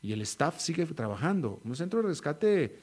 [0.00, 1.60] y el staff sigue trabajando.
[1.64, 2.78] Un centro de rescate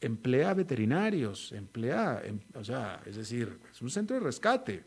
[0.00, 4.84] emplea veterinarios, emplea, em, o sea, es decir, es un centro de rescate.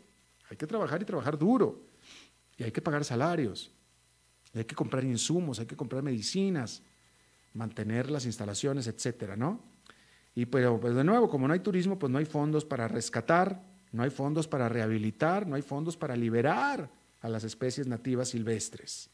[0.50, 1.82] Hay que trabajar y trabajar duro.
[2.58, 3.72] Y hay que pagar salarios.
[4.54, 6.82] Hay que comprar insumos, hay que comprar medicinas,
[7.54, 9.62] mantener las instalaciones, etcétera, ¿no?
[10.34, 10.64] Y pues
[10.96, 14.48] de nuevo, como no hay turismo, pues no hay fondos para rescatar, no hay fondos
[14.48, 16.90] para rehabilitar, no hay fondos para liberar
[17.22, 19.10] a las especies nativas silvestres.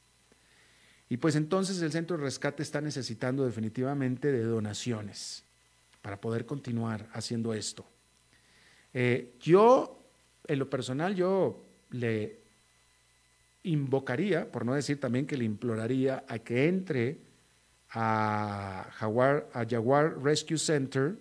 [1.09, 5.43] Y pues entonces el centro de rescate está necesitando definitivamente de donaciones
[6.01, 7.85] para poder continuar haciendo esto.
[8.93, 9.99] Eh, yo,
[10.47, 12.40] en lo personal, yo le
[13.63, 17.19] invocaría, por no decir también que le imploraría a que entre
[17.89, 21.15] a Jaguar, a Jaguar Rescue Center,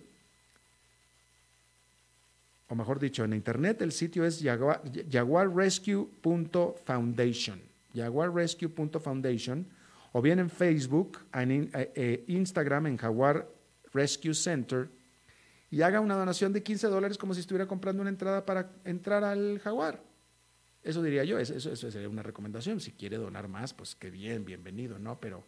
[2.67, 7.61] o mejor dicho, en internet el sitio es jaguar, jaguarrescue.foundation,
[7.93, 9.67] jaguarrescue.foundation,
[10.13, 13.45] o bien en Facebook, en eh, eh, Instagram, en Jaguar
[13.93, 14.87] Rescue Center,
[15.69, 19.25] y haga una donación de 15 dólares como si estuviera comprando una entrada para entrar
[19.25, 20.10] al Jaguar.
[20.83, 22.79] Eso diría yo, eso, eso, sería una recomendación.
[22.79, 25.19] Si quiere donar más, pues qué bien, bienvenido, ¿no?
[25.19, 25.43] Pero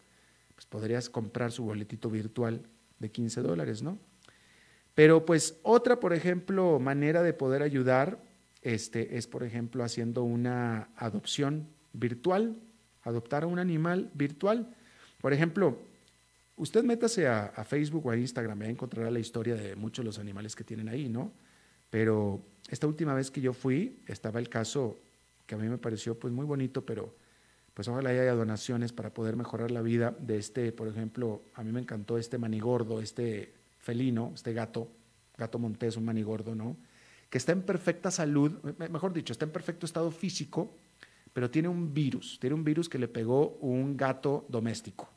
[0.54, 2.62] pues podrías comprar su boletito virtual
[3.00, 3.98] de 15 dólares, ¿no?
[4.94, 8.22] Pero pues otra, por ejemplo, manera de poder ayudar
[8.62, 12.56] este, es, por ejemplo, haciendo una adopción virtual,
[13.02, 14.72] adoptar a un animal virtual.
[15.20, 15.78] Por ejemplo,
[16.56, 20.06] usted métase a, a Facebook o a Instagram y encontrará la historia de muchos de
[20.06, 21.32] los animales que tienen ahí, ¿no?
[21.90, 25.00] Pero esta última vez que yo fui, estaba el caso
[25.46, 27.14] que a mí me pareció pues muy bonito, pero
[27.74, 31.72] pues ojalá haya donaciones para poder mejorar la vida de este, por ejemplo, a mí
[31.72, 34.88] me encantó este manigordo, este felino, este gato,
[35.36, 36.76] gato montés, un manigordo, ¿no?
[37.28, 40.72] Que está en perfecta salud, mejor dicho, está en perfecto estado físico,
[41.32, 45.10] pero tiene un virus, tiene un virus que le pegó un gato doméstico.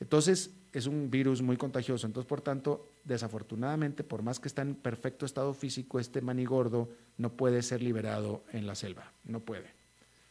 [0.00, 2.06] Entonces, es un virus muy contagioso.
[2.06, 7.32] Entonces, por tanto, desafortunadamente, por más que está en perfecto estado físico, este manigordo no
[7.32, 9.70] puede ser liberado en la selva, no puede.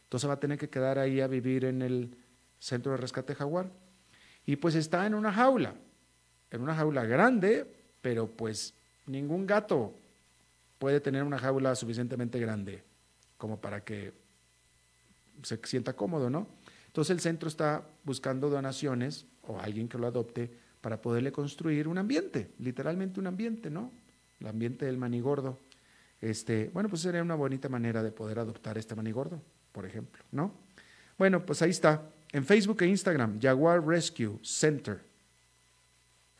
[0.04, 2.16] Entonces va a tener que quedar ahí a vivir en el
[2.60, 3.70] centro de rescate jaguar.
[4.44, 5.74] Y pues está en una jaula,
[6.52, 7.66] en una jaula grande,
[8.00, 8.72] pero pues
[9.06, 9.94] ningún gato
[10.78, 12.84] puede tener una jaula suficientemente grande
[13.36, 14.12] como para que
[15.42, 16.46] se sienta cómodo, ¿no?
[16.96, 21.98] Entonces el centro está buscando donaciones o alguien que lo adopte para poderle construir un
[21.98, 23.92] ambiente, literalmente un ambiente, ¿no?
[24.40, 25.58] El ambiente del manigordo.
[26.22, 30.54] Este, bueno, pues sería una bonita manera de poder adoptar este manigordo, por ejemplo, ¿no?
[31.18, 32.00] Bueno, pues ahí está.
[32.32, 34.98] En Facebook e Instagram, Jaguar Rescue Center.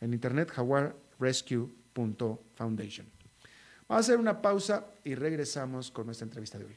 [0.01, 3.07] En internet, jaguarrescue.foundation.
[3.87, 6.77] Vamos a hacer una pausa y regresamos con nuestra entrevista de hoy.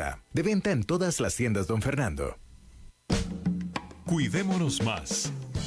[0.33, 2.37] De venta en todas las tiendas, don Fernando.
[4.05, 5.31] Cuidémonos más.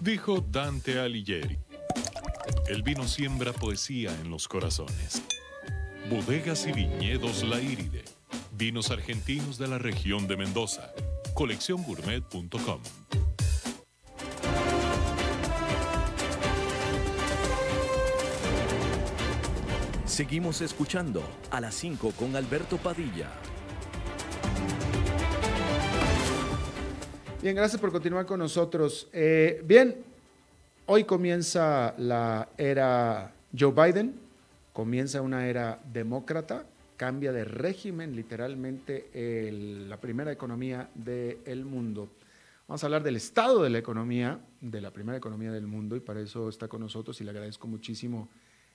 [0.00, 1.58] Dijo Dante Alighieri.
[2.66, 5.22] El vino siembra poesía en los corazones.
[6.10, 8.04] Bodegas y viñedos La Iride.
[8.52, 10.92] Vinos argentinos de la región de Mendoza.
[11.34, 12.80] Colecciongourmet.com.
[20.04, 23.30] Seguimos escuchando a las 5 con Alberto Padilla.
[27.42, 29.08] Bien, gracias por continuar con nosotros.
[29.12, 29.96] Eh, bien,
[30.86, 34.14] hoy comienza la era Joe Biden,
[34.72, 36.64] comienza una era demócrata,
[36.96, 39.10] cambia de régimen literalmente
[39.88, 42.10] la primera economía del mundo.
[42.68, 46.00] Vamos a hablar del estado de la economía, de la primera economía del mundo, y
[46.00, 48.28] para eso está con nosotros y le agradezco muchísimo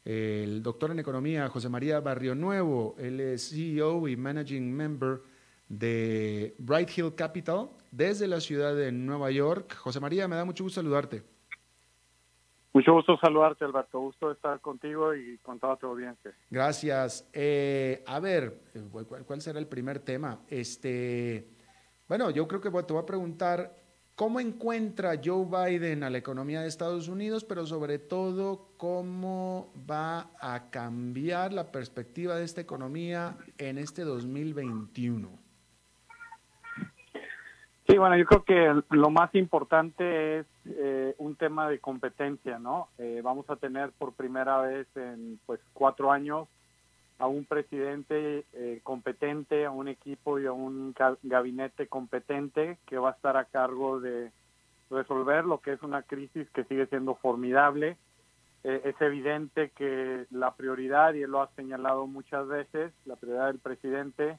[0.03, 2.97] el doctor en economía José María Barrio Nuevo.
[2.99, 5.21] Él es CEO y Managing Member
[5.69, 9.75] de Bright Hill Capital desde la ciudad de Nueva York.
[9.75, 11.23] José María, me da mucho gusto saludarte.
[12.77, 13.99] Mucho gusto saludarte, Alberto.
[13.99, 16.31] Gusto estar contigo y con toda tu audiencia.
[16.49, 17.27] Gracias.
[17.33, 18.83] Eh, a ver, eh,
[19.25, 20.41] ¿cuál, será el primer tema?
[20.47, 21.47] Este,
[22.07, 23.75] bueno, yo creo que te voy a preguntar
[24.13, 30.29] cómo encuentra Joe Biden a la economía de Estados Unidos, pero sobre todo cómo va
[30.39, 35.46] a cambiar la perspectiva de esta economía en este 2021.
[37.87, 42.89] Sí, bueno, yo creo que lo más importante es eh, un tema de competencia, ¿no?
[42.97, 46.49] Eh, vamos a tener por primera vez en pues cuatro años
[47.17, 53.11] a un presidente eh, competente, a un equipo y a un gabinete competente que va
[53.11, 54.31] a estar a cargo de
[54.91, 57.95] resolver lo que es una crisis que sigue siendo formidable.
[58.63, 63.59] es evidente que la prioridad, y él lo ha señalado muchas veces, la prioridad del
[63.59, 64.37] presidente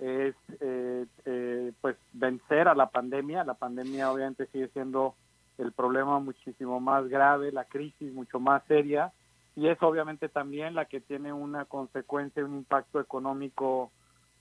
[0.00, 3.44] es eh, eh, pues vencer a la pandemia.
[3.44, 5.14] La pandemia obviamente sigue siendo
[5.58, 9.12] el problema muchísimo más grave, la crisis mucho más seria
[9.56, 13.90] y es obviamente también la que tiene una consecuencia, un impacto económico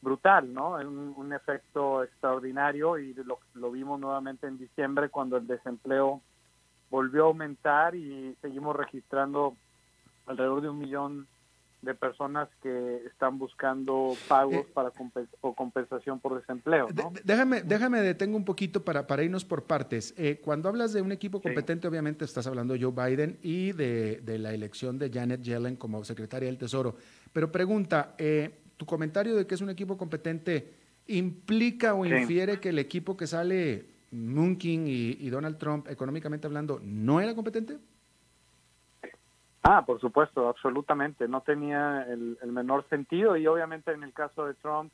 [0.01, 0.75] brutal, ¿no?
[0.75, 6.21] Un, un efecto extraordinario y lo, lo vimos nuevamente en diciembre cuando el desempleo
[6.89, 9.55] volvió a aumentar y seguimos registrando
[10.25, 11.27] alrededor de un millón
[11.81, 14.91] de personas que están buscando pagos eh, para
[15.41, 16.87] o compensación por desempleo.
[17.23, 20.13] Déjame, déjame detengo un poquito para, para irnos por partes.
[20.17, 24.19] Eh, cuando hablas de un equipo competente, obviamente estás hablando de Joe Biden y de,
[24.21, 26.95] de, la elección de Janet Yellen como secretaria del Tesoro.
[27.31, 30.73] Pero pregunta, eh, ¿tu comentario de que es un equipo competente
[31.07, 36.81] implica o infiere que el equipo que sale Munkin y, y Donald Trump, económicamente hablando,
[36.83, 37.77] no era competente?
[39.63, 41.27] Ah, por supuesto, absolutamente.
[41.27, 44.91] No tenía el, menor sentido y obviamente en el caso de Trump,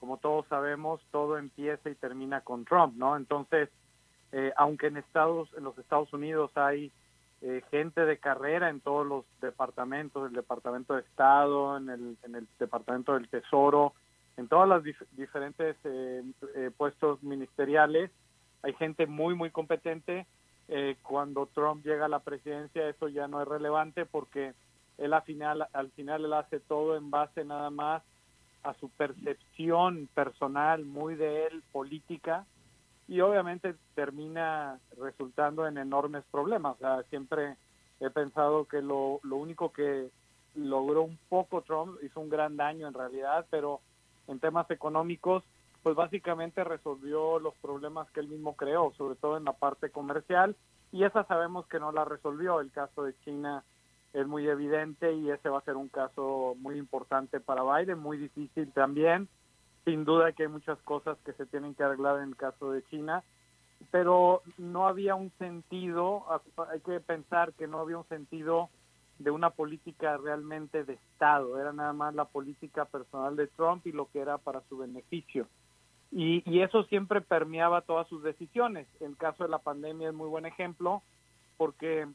[0.00, 3.16] como todos sabemos, todo empieza y termina con Trump, ¿no?
[3.16, 3.68] Entonces,
[4.32, 6.92] eh, aunque en Estados, en los Estados Unidos hay
[7.42, 12.34] eh, gente de carrera en todos los departamentos, el Departamento de Estado, en el, en
[12.34, 13.92] el Departamento del Tesoro,
[14.36, 16.22] en todos los diferentes eh,
[16.76, 18.10] puestos ministeriales,
[18.62, 20.26] hay gente muy, muy competente
[20.68, 24.54] eh, cuando Trump llega a la presidencia eso ya no es relevante porque
[24.98, 28.02] él al final, al final él hace todo en base nada más
[28.62, 32.44] a su percepción personal, muy de él, política,
[33.06, 36.74] y obviamente termina resultando en enormes problemas.
[36.74, 37.56] O sea, siempre
[38.00, 40.10] he pensado que lo, lo único que
[40.56, 43.80] logró un poco Trump, hizo un gran daño en realidad, pero
[44.26, 45.44] en temas económicos
[45.86, 50.56] pues básicamente resolvió los problemas que él mismo creó, sobre todo en la parte comercial,
[50.90, 52.60] y esa sabemos que no la resolvió.
[52.60, 53.62] El caso de China
[54.12, 58.18] es muy evidente y ese va a ser un caso muy importante para Biden, muy
[58.18, 59.28] difícil también.
[59.84, 62.82] Sin duda que hay muchas cosas que se tienen que arreglar en el caso de
[62.86, 63.22] China,
[63.92, 66.24] pero no había un sentido,
[66.68, 68.70] hay que pensar que no había un sentido
[69.20, 73.92] de una política realmente de Estado, era nada más la política personal de Trump y
[73.92, 75.46] lo que era para su beneficio.
[76.12, 78.86] Y, eso siempre permeaba todas sus decisiones.
[79.00, 81.02] El caso de la pandemia es muy buen ejemplo
[81.56, 82.06] porque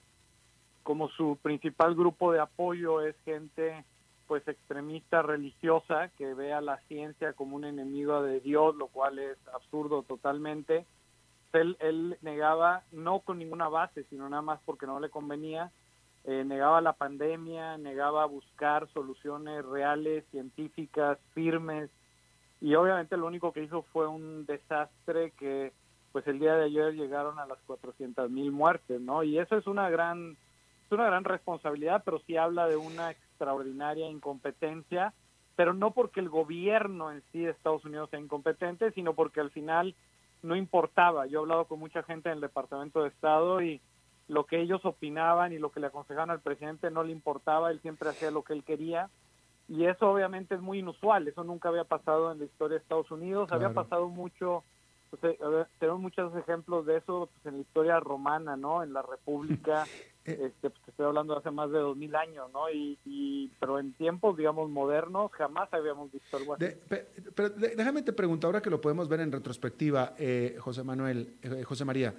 [0.83, 3.85] como su principal grupo de apoyo es gente
[4.27, 9.19] pues extremista religiosa que ve a la ciencia como un enemigo de Dios, lo cual
[9.19, 10.85] es absurdo totalmente.
[11.51, 15.69] Él, él negaba, no con ninguna base, sino nada más porque no le convenía,
[16.23, 21.89] eh, negaba la pandemia, negaba buscar soluciones reales, científicas, firmes,
[22.61, 25.73] y obviamente lo único que hizo fue un desastre que
[26.11, 29.23] pues el día de ayer llegaron a las 400 mil muertes, ¿no?
[29.23, 30.37] Y eso es una gran
[30.85, 35.13] es una gran responsabilidad, pero sí habla de una extraordinaria incompetencia,
[35.55, 39.51] pero no porque el gobierno en sí de Estados Unidos sea incompetente, sino porque al
[39.51, 39.95] final
[40.43, 41.25] no importaba.
[41.25, 43.81] Yo he hablado con mucha gente en el Departamento de Estado y
[44.27, 47.79] lo que ellos opinaban y lo que le aconsejaban al presidente no le importaba, él
[47.81, 49.09] siempre hacía lo que él quería
[49.71, 53.09] y eso obviamente es muy inusual, eso nunca había pasado en la historia de Estados
[53.09, 54.65] Unidos, había pasado mucho,
[55.09, 55.37] pues,
[55.79, 58.83] tenemos muchos ejemplos de eso pues, en la historia romana, ¿no?
[58.83, 59.85] En la República,
[60.23, 62.69] este, pues, estoy hablando de hace más de dos mil años, ¿no?
[62.69, 66.65] Y, pero en tiempos, digamos, modernos, jamás habíamos visto algo así.
[67.35, 71.63] pero déjame te pregunto, ahora que lo podemos ver en retrospectiva, eh, José Manuel, eh,
[71.63, 72.13] José María,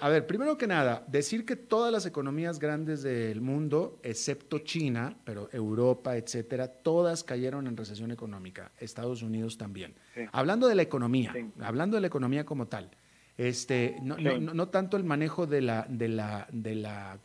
[0.00, 5.14] a ver, primero que nada, decir que todas las economías grandes del mundo, excepto China,
[5.22, 9.94] pero Europa, etcétera, todas cayeron en recesión económica, Estados Unidos también.
[10.32, 12.90] Hablando de la economía, hablando de la economía como tal,
[13.36, 17.18] este, no, no, no, tanto el manejo de la, de la, de la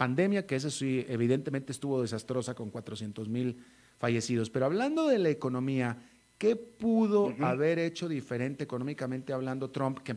[0.00, 3.62] pandemia, que esa sí, evidentemente estuvo desastrosa con 400 mil
[3.98, 4.48] fallecidos.
[4.48, 5.98] Pero hablando de la economía,
[6.40, 10.16] ¿Qué pudo haber hecho diferente económicamente hablando Trump, que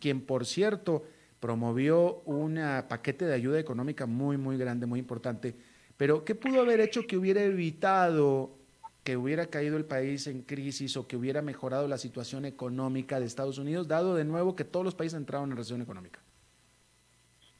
[0.00, 1.04] quien por cierto
[1.38, 2.58] promovió un
[2.88, 5.54] paquete de ayuda económica muy, muy grande, muy importante?
[5.96, 8.58] Pero ¿qué pudo haber hecho que hubiera evitado
[9.04, 13.26] que hubiera caído el país en crisis o que hubiera mejorado la situación económica de
[13.26, 16.18] Estados Unidos, dado de nuevo que todos los países entraron en recesión económica?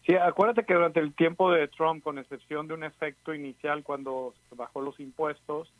[0.06, 4.34] Sí, acuérdate que durante el tiempo de Trump, con excepción de un efecto inicial cuando
[4.56, 5.72] bajó los impuestos,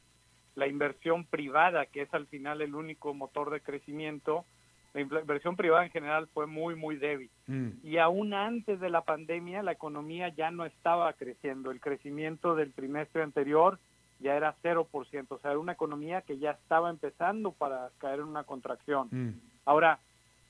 [0.55, 4.45] la inversión privada, que es al final el único motor de crecimiento,
[4.95, 7.31] la inversión privada en general fue muy, muy débil.
[7.47, 7.69] Mm.
[7.83, 11.71] Y aún antes de la pandemia, la economía ya no estaba creciendo.
[11.71, 13.79] El crecimiento del trimestre anterior
[14.21, 14.87] ya era 0%,
[15.31, 19.09] o sea, era una economía que ya estaba empezando para caer en una contracción.
[19.11, 19.31] Mm.
[19.65, 19.99] Ahora,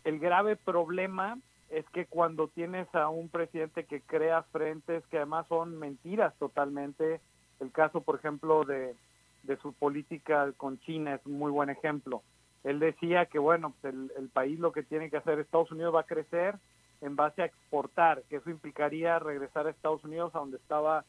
[0.04, 1.38] el grave problema
[1.72, 7.20] es que cuando tienes a un presidente que crea frentes que además son mentiras totalmente,
[7.60, 8.94] el caso, por ejemplo, de
[9.42, 12.22] de su política con China es un muy buen ejemplo.
[12.64, 16.00] Él decía que, bueno, pues el, país lo que tiene que hacer, Estados Unidos va
[16.00, 16.56] a crecer
[17.00, 21.04] en base a exportar, que eso implicaría regresar a Estados Unidos a donde estaba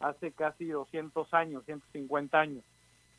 [0.00, 2.64] hace casi 200 años, 150 años.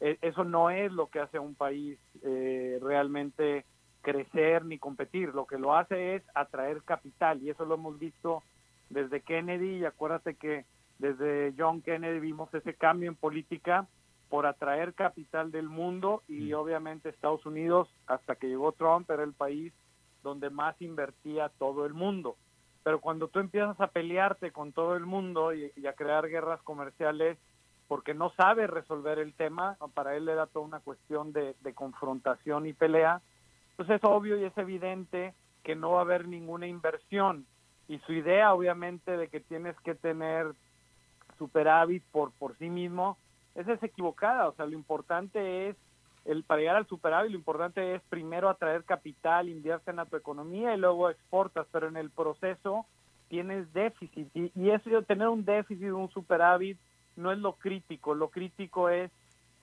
[0.02, 3.64] E, eso no es lo que hace un país eh, realmente
[4.08, 5.36] crecer ni competir.
[5.36, 8.42] Lo que lo hace es atraer capital y eso lo hemos visto
[8.90, 10.64] desde Kennedy y acuérdate que
[10.98, 13.86] desde John Kennedy vimos ese cambio en política
[14.30, 16.56] por atraer capital del mundo y mm.
[16.56, 19.74] obviamente Estados Unidos, hasta que llegó Trump, era el país
[20.24, 22.38] donde más invertía todo el mundo.
[22.84, 27.38] Pero cuando tú empiezas a pelearte con todo el mundo y, a crear guerras comerciales
[27.90, 32.68] porque no sabes resolver el tema, para él era toda una cuestión de, de confrontación
[32.68, 33.22] y pelea,
[33.78, 37.46] pues es obvio y es evidente que no va a haber ninguna inversión.
[37.88, 40.54] Y su idea, obviamente, de que tienes que tener
[41.38, 43.18] superávit por, por sí mismo,
[43.56, 44.50] esa es equivocada.
[44.50, 45.76] O sea, lo importante es,
[46.26, 50.74] el, para llegar al superávit, lo importante es primero atraer capital, invierten a tu economía
[50.74, 52.86] y luego exportas, pero en el proceso
[53.30, 54.28] tienes déficit.
[54.36, 56.78] Y, y eso, tener un déficit, un superávit,
[57.16, 58.16] no es lo crítico.
[58.16, 59.12] Lo crítico es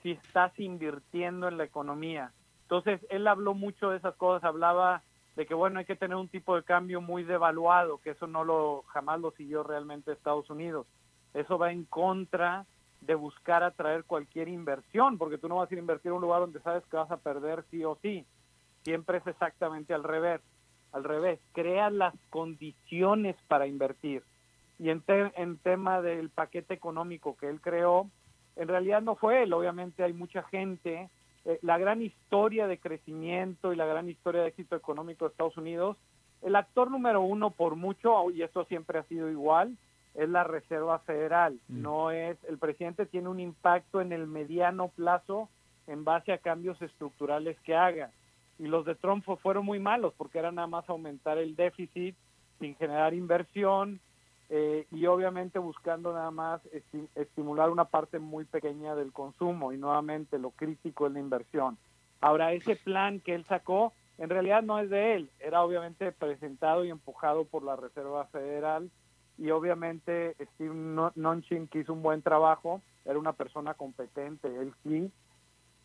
[0.01, 2.31] si estás invirtiendo en la economía.
[2.65, 5.03] Entonces, él habló mucho de esas cosas, hablaba
[5.35, 8.43] de que bueno, hay que tener un tipo de cambio muy devaluado, que eso no
[8.43, 10.87] lo jamás lo siguió realmente Estados Unidos.
[11.33, 12.65] Eso va en contra
[13.01, 16.21] de buscar atraer cualquier inversión, porque tú no vas a ir a invertir en un
[16.21, 18.25] lugar donde sabes que vas a perder sí o sí.
[18.83, 20.41] Siempre es exactamente al revés.
[20.91, 24.23] Al revés, crea las condiciones para invertir.
[24.79, 28.09] Y en, en tema del paquete económico que él creó,
[28.55, 31.09] en realidad no fue él, obviamente hay mucha gente.
[31.45, 35.57] Eh, la gran historia de crecimiento y la gran historia de éxito económico de Estados
[35.57, 35.97] Unidos,
[36.41, 39.77] el actor número uno por mucho, y esto siempre ha sido igual,
[40.15, 41.81] es la Reserva Federal, mm.
[41.81, 45.49] no es, el presidente tiene un impacto en el mediano plazo
[45.87, 48.11] en base a cambios estructurales que haga.
[48.57, 52.15] Y los de Trump fueron muy malos porque era nada más aumentar el déficit
[52.59, 53.99] sin generar inversión
[54.49, 56.61] eh, y obviamente buscando nada más
[57.15, 61.77] estimular una parte muy pequeña del consumo y nuevamente lo crítico es la inversión.
[62.21, 66.85] Ahora, ese plan que él sacó en realidad no es de él, era obviamente presentado
[66.85, 68.89] y empujado por la Reserva Federal
[69.37, 70.73] y obviamente Steve
[71.15, 75.11] Nonchin que hizo un buen trabajo, era una persona competente, él sí,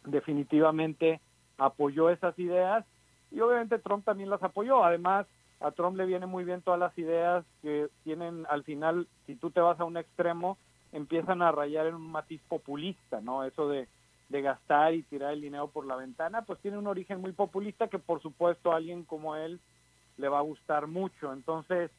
[0.04, 1.20] definitivamente
[1.58, 2.86] apoyó esas ideas
[3.32, 4.84] y obviamente Trump también las apoyó.
[4.84, 5.26] Además,
[5.60, 9.50] a Trump le viene muy bien todas las ideas que tienen al final, si tú
[9.50, 10.58] te vas a un extremo,
[10.92, 13.44] empiezan a rayar en un matiz populista, ¿no?
[13.44, 13.86] Eso de,
[14.30, 17.88] de gastar y tirar el dinero por la ventana, pues tiene un origen muy populista
[17.88, 19.60] que por supuesto a alguien como él
[20.16, 21.32] le va a gustar mucho.
[21.32, 21.90] Entonces,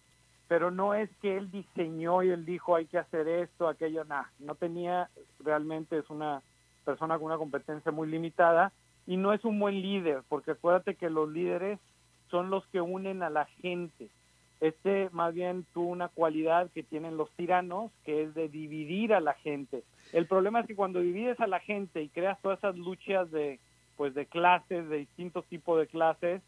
[0.47, 4.32] pero no es que él diseñó y él dijo hay que hacer esto, aquello, nada,
[4.39, 5.09] no tenía,
[5.39, 6.41] realmente es una
[6.84, 8.72] persona con una competencia muy limitada
[9.05, 11.80] y no es un buen líder, porque acuérdate que los líderes
[12.32, 14.10] son los que unen a la gente.
[14.60, 19.20] Este más bien tuvo una cualidad que tienen los tiranos, que es de dividir a
[19.20, 19.84] la gente.
[20.14, 23.60] El problema es que cuando divides a la gente y creas todas esas luchas de
[23.98, 26.42] pues de clases, de distintos tipos de clases,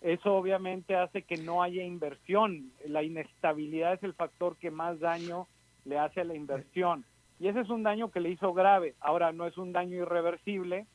[0.00, 2.72] eso obviamente hace que no haya inversión.
[2.86, 5.46] La inestabilidad es el factor que más daño
[5.84, 7.04] le hace a la inversión.
[7.38, 8.94] Y ese es un daño que le hizo grave.
[9.00, 10.86] Ahora, no es un daño irreversible.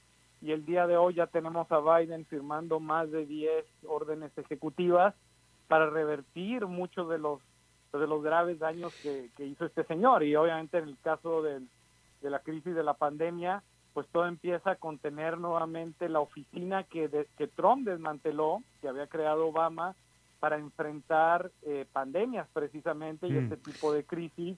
[0.41, 5.13] Y el día de hoy ya tenemos a Biden firmando más de 10 órdenes ejecutivas
[5.67, 7.39] para revertir muchos de los
[7.93, 10.23] de los graves daños que, hizo este señor.
[10.23, 11.61] Y obviamente en el caso de
[12.21, 13.63] la crisis de la pandemia,
[13.93, 19.47] pues todo empieza con tener nuevamente la oficina que, que Trump desmanteló, que había creado
[19.47, 19.95] Obama,
[20.39, 23.37] para enfrentar eh, pandemias precisamente y mm.
[23.43, 24.57] este tipo de crisis.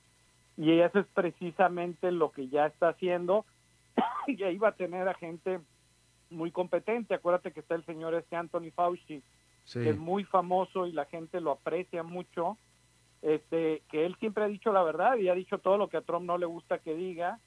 [0.56, 3.46] Y eso es precisamente lo que ya está haciendo.
[4.28, 5.60] y ahí va a tener a gente
[6.34, 7.14] muy competente.
[7.14, 9.24] Acuérdate que está el señor este Anthony Fauci,
[9.72, 12.58] que es muy famoso y la gente lo aprecia mucho.
[13.22, 16.02] Este, que él siempre ha dicho la verdad y ha dicho todo lo que a
[16.02, 17.40] Trump no le gusta que diga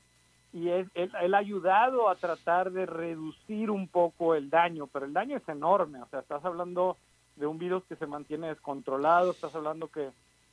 [0.56, 5.12] y él, él, ha ayudado a tratar de reducir un poco el daño, pero el
[5.12, 6.96] daño es enorme, o sea, estás hablando
[7.36, 10.08] de un virus que se mantiene descontrolado, estás hablando que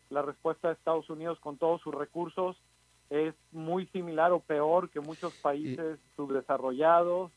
[0.09, 2.57] la respuesta de Estados Unidos con todos sus recursos
[3.09, 7.31] es muy similar o peor que muchos países subdesarrollados.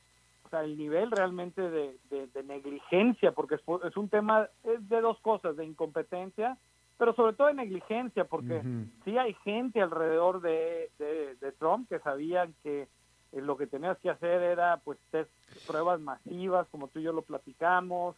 [0.46, 1.98] O sea, el nivel realmente de,
[2.44, 6.56] negligencia, porque es, un tema es de dos cosas, de incompetencia,
[6.96, 8.62] pero sobre todo de negligencia, porque
[9.04, 12.86] sí hay gente alrededor de, de, Trump que sabían que
[13.32, 15.30] lo que tenías que hacer era pues test,
[15.66, 18.14] pruebas masivas, como tú y yo lo platicamos,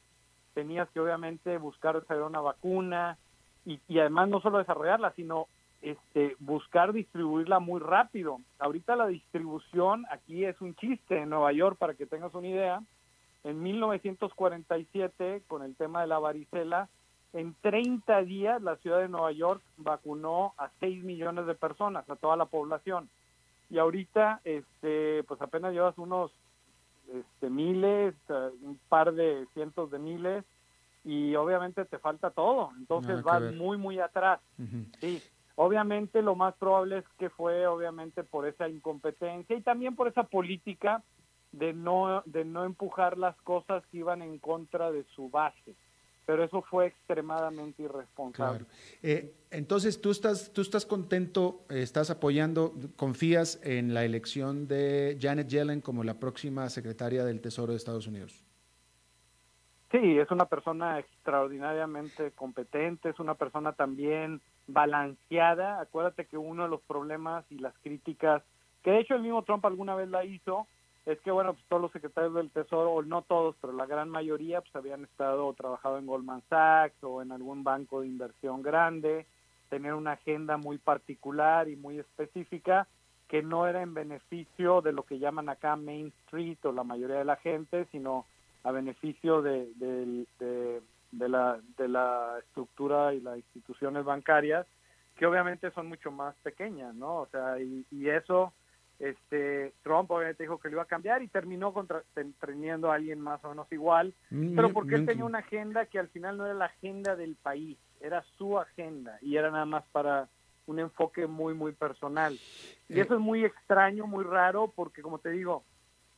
[0.52, 3.16] tenías que obviamente buscar desarrollar una vacuna
[3.64, 5.48] y, y además no solo desarrollarla, sino
[5.82, 8.40] este, buscar distribuirla muy rápido.
[8.58, 12.82] Ahorita la distribución aquí es un chiste en Nueva York, para que tengas una idea.
[13.44, 16.88] En 1947, con el tema de la varicela,
[17.32, 22.16] en 30 días la ciudad de Nueva York vacunó a 6 millones de personas, a
[22.16, 23.08] toda la población.
[23.70, 26.32] Y ahorita, este, pues apenas llevas unos
[27.12, 30.44] este, miles, eh, un par de cientos de miles,
[31.04, 32.70] y obviamente te falta todo.
[32.76, 34.40] Entonces vas muy, muy atrás.
[35.00, 35.22] Sí,
[35.60, 40.22] Obviamente lo más probable es que fue obviamente por esa incompetencia y también por esa
[40.22, 41.02] política
[41.50, 45.74] de no de no empujar las cosas que iban en contra de su base.
[46.26, 48.66] Pero eso fue extremadamente irresponsable.
[49.02, 55.48] Eh, entonces, ¿tú estás, tú estás contento, estás apoyando, confías en la elección de Janet
[55.48, 58.44] Yellen como la próxima secretaria del Tesoro de Estados Unidos?
[59.90, 65.80] Sí, es una persona extraordinariamente competente, es una persona también balanceada.
[65.80, 68.42] Acuérdate que uno de los problemas y las críticas,
[68.82, 70.66] que de hecho el mismo Trump alguna vez la hizo,
[71.06, 74.10] es que bueno, pues todos los secretarios del Tesoro, o no todos, pero la gran
[74.10, 78.62] mayoría, pues habían estado o trabajado en Goldman Sachs o en algún banco de inversión
[78.62, 79.26] grande,
[79.70, 82.86] tener una agenda muy particular y muy específica
[83.28, 87.16] que no era en beneficio de lo que llaman acá Main Street o la mayoría
[87.16, 88.24] de la gente, sino
[88.64, 94.66] a beneficio de, de, la, de la estructura y las instituciones bancarias,
[95.16, 97.16] que obviamente son mucho más pequeñas, ¿no?
[97.16, 98.52] O sea, y, y eso,
[98.98, 102.02] este, Trump obviamente dijo que lo iba a cambiar y terminó contra,
[102.40, 106.08] teniendo a alguien más o menos igual, pero porque él tenía una agenda que al
[106.08, 110.28] final no era la agenda del país, era su agenda y era nada más para
[110.66, 112.38] un enfoque muy, muy personal.
[112.88, 115.64] Y eh, eso es muy extraño, muy raro, porque como te digo,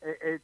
[0.01, 0.41] eh, eh,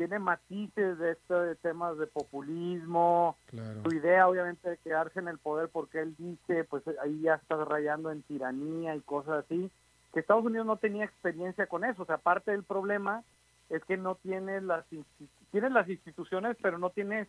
[0.00, 5.36] tiene matices de esto de temas de populismo, su idea obviamente de quedarse en el
[5.36, 9.70] poder porque él dice, pues ahí ya está rayando en tiranía y cosas así,
[10.14, 13.24] que Estados Unidos no tenía experiencia con eso, o sea, parte del problema
[13.68, 14.86] es que no tiene las,
[15.50, 17.28] tiene las instituciones, pero no tiene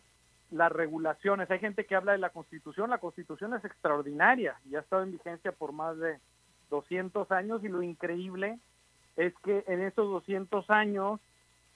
[0.50, 1.50] las regulaciones.
[1.50, 5.12] Hay gente que habla de la Constitución, la Constitución es extraordinaria, ya ha estado en
[5.12, 6.18] vigencia por más de
[6.70, 8.58] 200 años y lo increíble
[9.16, 11.20] es que en esos 200 años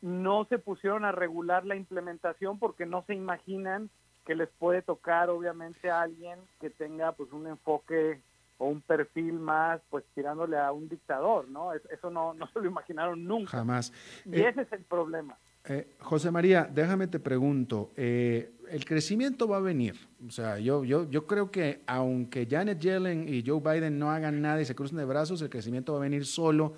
[0.03, 3.91] no se pusieron a regular la implementación porque no se imaginan
[4.27, 8.21] que les puede tocar obviamente a alguien que tenga pues un enfoque
[8.59, 11.73] o un perfil más pues tirándole a un dictador, ¿no?
[11.73, 13.53] Eso no, no se lo imaginaron nunca.
[13.53, 13.93] Jamás.
[14.25, 15.37] Y eh, ese es el problema.
[15.69, 19.97] Eh, José María, déjame te pregunto, eh, el crecimiento va a venir.
[20.27, 24.41] O sea, yo, yo, yo creo que aunque Janet Yellen y Joe Biden no hagan
[24.41, 26.75] nada y se crucen de brazos, el crecimiento va a venir solo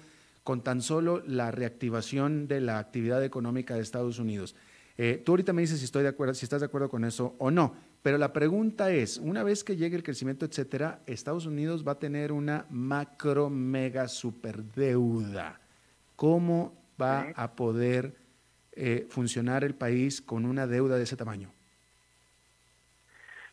[0.49, 4.57] con tan solo la reactivación de la actividad económica de Estados Unidos.
[4.96, 7.34] Eh, tú ahorita me dices si estoy de acuerdo, si estás de acuerdo con eso
[7.36, 7.74] o no.
[8.03, 11.99] Pero la pregunta es, una vez que llegue el crecimiento, etcétera, Estados Unidos va a
[11.99, 15.61] tener una macro mega super deuda.
[16.16, 18.14] ¿Cómo va a poder
[18.72, 21.51] eh, funcionar el país con una deuda de ese tamaño?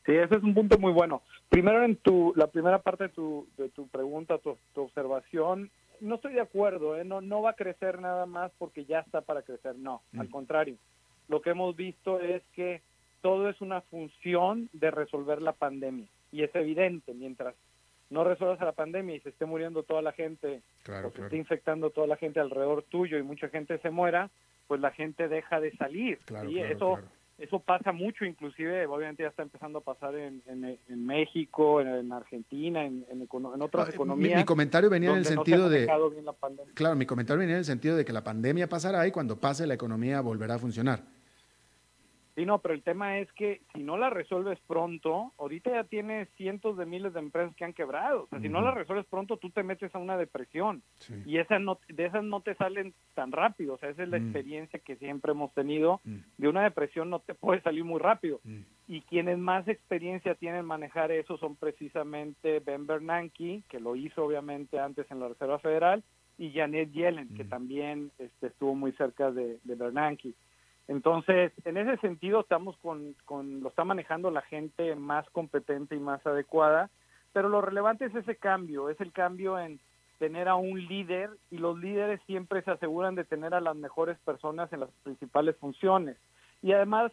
[0.06, 1.24] Sí, ese es un punto muy bueno.
[1.50, 5.70] Primero, en tu, la primera parte de tu, de tu pregunta, tu, tu observación,
[6.02, 7.04] no estoy de acuerdo, ¿eh?
[7.04, 10.20] no, no va a crecer nada más porque ya está para crecer, no, mm.
[10.22, 10.78] al contrario.
[11.28, 12.82] Lo que hemos visto es que
[13.22, 17.56] todo es una función de resolver la pandemia y es evidente, mientras
[18.10, 21.90] no resuelvas la pandemia y se esté muriendo toda la gente o se esté infectando
[21.90, 24.30] toda la gente alrededor tuyo y mucha gente se muera,
[24.68, 26.20] pues la gente deja de salir.
[26.48, 27.00] y Eso
[27.38, 32.86] eso pasa mucho, inclusive, obviamente ya está empezando a pasar en, en, México, en, Argentina,
[32.86, 33.06] en,
[33.62, 34.40] otras economías.
[34.40, 35.86] Mi, comentario venía en el sentido de...
[36.74, 39.68] Claro, mi comentario venía en el sentido de que la pandemia pasará y cuando pase
[39.68, 41.04] la economía volverá a funcionar.
[42.36, 46.28] Sí, no, pero el tema es que si no la resuelves pronto, ahorita ya tienes
[46.36, 48.24] cientos de miles de empresas que han quebrado.
[48.24, 50.84] O sea, si no la resuelves pronto, tú te metes a una depresión.
[51.26, 53.76] Y esa no, de esas no te salen tan rápido.
[53.76, 54.24] O sea, esa es la mm.
[54.24, 56.02] experiencia que siempre hemos tenido.
[56.04, 56.18] Mm.
[56.38, 58.42] De una depresión no te puede salir muy rápido.
[58.44, 58.64] Mm.
[58.90, 64.78] Y quienes más experiencia tienen manejar eso son precisamente Ben Bernanke, que lo hizo obviamente
[64.78, 66.04] antes en la Reserva Federal,
[66.38, 70.34] y Janet Yellen, que también este, estuvo muy cerca de, de Bernanke.
[70.88, 76.00] Entonces, en ese sentido, estamos con, con, lo está manejando la gente más competente y
[76.00, 76.90] más adecuada,
[77.34, 79.80] pero lo relevante es ese cambio, es el cambio en
[80.20, 84.18] tener a un líder y los líderes siempre se aseguran de tener a las mejores
[84.20, 86.18] personas en las principales funciones.
[86.62, 87.12] Y además,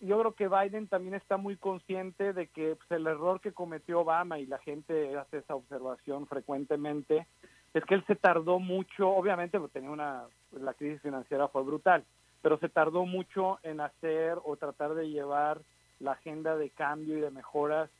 [0.00, 4.00] yo creo que Biden también está muy consciente de que pues, el error que cometió
[4.00, 7.26] Obama, y la gente hace esa observación frecuentemente,
[7.74, 12.04] es que él se tardó mucho, obviamente tenía una, la crisis financiera fue brutal,
[12.42, 15.60] pero se tardó mucho en hacer o tratar de llevar
[15.98, 17.90] la agenda de cambio y de mejoras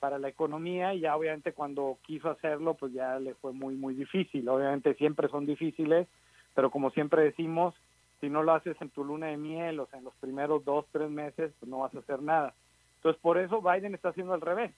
[0.00, 3.94] para la economía y ya obviamente cuando quiso hacerlo pues ya le fue muy muy
[3.94, 4.48] difícil.
[4.48, 6.08] Obviamente siempre son difíciles,
[6.54, 7.74] pero como siempre decimos,
[8.20, 10.86] si no lo haces en tu luna de miel, o sea, en los primeros dos,
[10.90, 12.54] tres meses, pues no vas a hacer nada.
[12.96, 14.72] Entonces por eso Biden está haciendo al revés.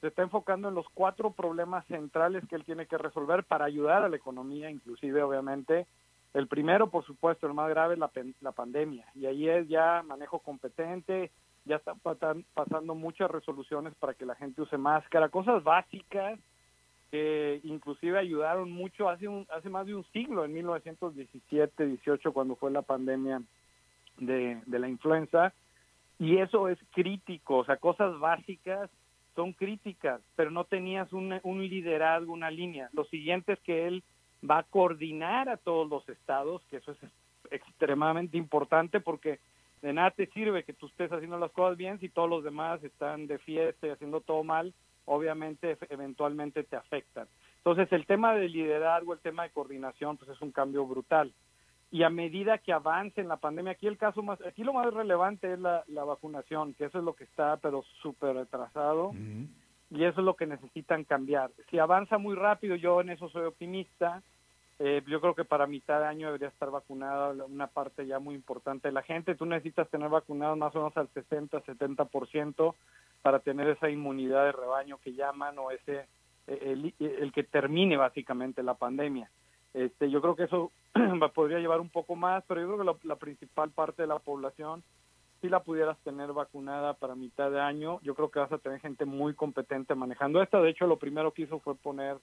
[0.00, 4.02] Se está enfocando en los cuatro problemas centrales que él tiene que resolver para ayudar
[4.02, 5.86] a la economía, inclusive obviamente
[6.34, 8.10] el primero, por supuesto, el más grave es la,
[8.40, 9.06] la pandemia.
[9.14, 11.30] Y ahí es ya manejo competente,
[11.64, 12.00] ya están
[12.52, 16.38] pasando muchas resoluciones para que la gente use máscara, cosas básicas
[17.10, 22.56] que inclusive ayudaron mucho hace, un, hace más de un siglo, en 1917, 18, cuando
[22.56, 23.40] fue la pandemia
[24.18, 25.54] de, la influenza.
[26.18, 28.90] Y eso es crítico, o sea, cosas básicas
[29.36, 32.88] son críticas, pero no tenías un, un liderazgo, una línea.
[32.92, 34.02] Lo siguiente es que él
[34.48, 36.98] va a coordinar a todos los estados, que eso es
[37.50, 39.38] extremadamente importante porque
[39.82, 42.82] de nada te sirve que tú estés haciendo las cosas bien si todos los demás
[42.82, 44.72] están de fiesta y haciendo todo mal,
[45.04, 47.26] obviamente eventualmente te afectan.
[47.58, 51.32] Entonces el tema de liderazgo, el tema de coordinación, pues es un cambio brutal.
[51.90, 54.92] Y a medida que avance en la pandemia, aquí el caso más, aquí lo más
[54.92, 59.12] relevante es la, vacunación, que eso es lo que está pero súper retrasado
[59.90, 61.50] y eso es lo que necesitan cambiar.
[61.70, 64.22] Si avanza muy rápido, yo en eso soy optimista,
[64.78, 68.34] eh, yo creo que para mitad de año debería estar vacunada una parte ya muy
[68.34, 69.34] importante de la gente.
[69.34, 72.74] Tú necesitas tener vacunado más o menos al 60, 70%
[73.22, 76.06] para tener esa inmunidad de rebaño que llaman o ese
[76.46, 79.30] el, el que termine básicamente la pandemia.
[79.74, 80.70] Este, yo creo que eso
[81.34, 84.82] podría llevar un poco más, pero yo creo que la, principal parte de la población
[85.40, 88.80] si la pudieras tener vacunada para mitad de año, yo creo que vas a tener
[88.80, 90.58] gente muy competente manejando esta.
[90.58, 92.16] De hecho, lo primero que hizo fue poner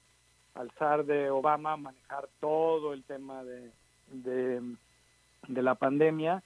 [0.56, 3.72] al zar de Obama manejar todo el tema de,
[4.12, 6.44] de, la pandemia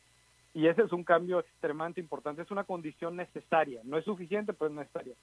[0.54, 4.70] y ese es un cambio extremadamente importante, es una condición necesaria, no es suficiente, pero
[4.70, 5.16] es necesaria.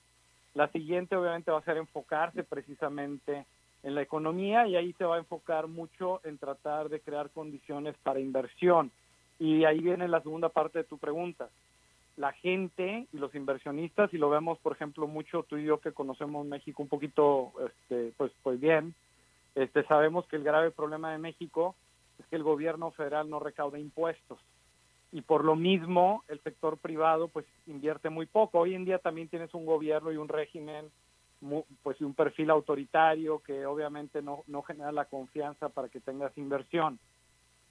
[0.54, 3.46] La siguiente obviamente va a ser enfocarse precisamente
[3.82, 7.96] en la economía y ahí se va a enfocar mucho en tratar de crear condiciones
[8.02, 8.90] para inversión.
[9.38, 11.48] Y ahí viene la segunda parte de tu pregunta
[12.22, 15.90] la gente y los inversionistas, y lo vemos, por ejemplo, mucho tú y yo que
[15.90, 18.94] conocemos México un poquito, este, pues, pues bien,
[19.56, 21.74] este, sabemos que el grave problema de México
[22.20, 24.38] es que el gobierno federal no recauda impuestos.
[25.10, 28.60] Y por lo mismo el sector privado pues invierte muy poco.
[28.60, 30.90] Hoy en día también tienes un gobierno y un régimen
[31.82, 36.38] pues y un perfil autoritario que obviamente no, no genera la confianza para que tengas
[36.38, 37.00] inversión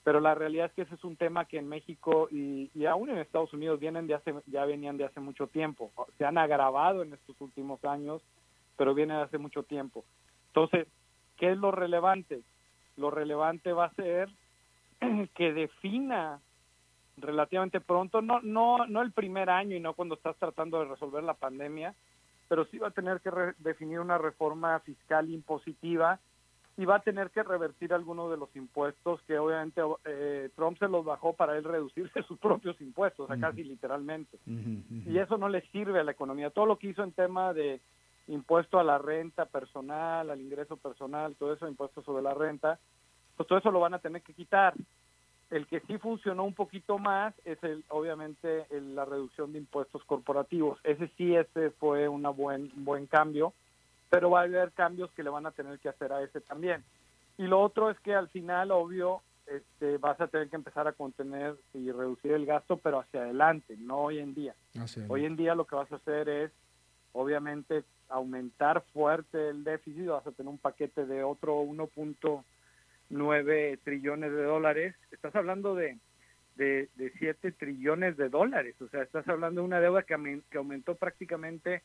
[0.03, 3.09] pero la realidad es que ese es un tema que en México y, y, aún
[3.09, 5.91] en Estados Unidos vienen de hace, ya venían de hace mucho tiempo.
[6.17, 8.21] Se han agravado en estos últimos años,
[8.77, 10.03] pero vienen de hace mucho tiempo.
[10.47, 10.87] Entonces,
[11.37, 12.41] ¿qué es lo relevante?
[12.97, 14.29] Lo relevante va a ser
[15.35, 16.39] que defina
[17.17, 21.23] relativamente pronto, no, no, no el primer año y no cuando estás tratando de resolver
[21.23, 21.93] la pandemia,
[22.47, 23.29] pero sí va a tener que
[23.59, 26.19] definir una reforma fiscal impositiva
[26.77, 30.87] y va a tener que revertir algunos de los impuestos que obviamente eh, Trump se
[30.87, 34.37] los bajó para él reducirse sus propios impuestos, casi literalmente.
[34.47, 36.49] Y eso no le sirve a la economía.
[36.49, 37.81] Todo lo que hizo en tema de
[38.27, 42.79] impuesto a la renta personal, al ingreso personal, todo eso, impuestos sobre la renta,
[43.35, 44.73] pues todo eso lo van a tener que quitar.
[45.49, 50.79] El que sí funcionó un poquito más es el, obviamente la reducción de impuestos corporativos.
[50.85, 53.53] Ese sí ese fue un buen, buen cambio
[54.11, 56.83] pero va a haber cambios que le van a tener que hacer a ese también.
[57.37, 60.91] Y lo otro es que al final, obvio, este, vas a tener que empezar a
[60.91, 64.53] contener y reducir el gasto, pero hacia adelante, no hoy en día.
[65.07, 66.51] Hoy en día lo que vas a hacer es,
[67.13, 74.43] obviamente, aumentar fuerte el déficit, vas a tener un paquete de otro 1.9 trillones de
[74.43, 74.93] dólares.
[75.11, 75.97] Estás hablando de
[76.55, 78.75] de, de 7 trillones de dólares.
[78.81, 81.81] O sea, estás hablando de una deuda que, que aumentó prácticamente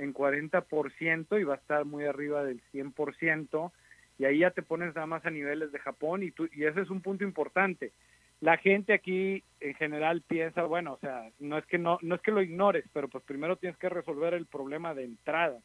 [0.00, 3.72] en 40% y va a estar muy arriba del 100%.
[4.18, 6.80] Y ahí ya te pones nada más a niveles de Japón y, tú, y ese
[6.80, 7.92] es un punto importante.
[8.40, 12.22] La gente aquí en general piensa, bueno, o sea, no es que no, no es
[12.22, 15.58] que lo ignores, pero pues primero tienes que resolver el problema de entrada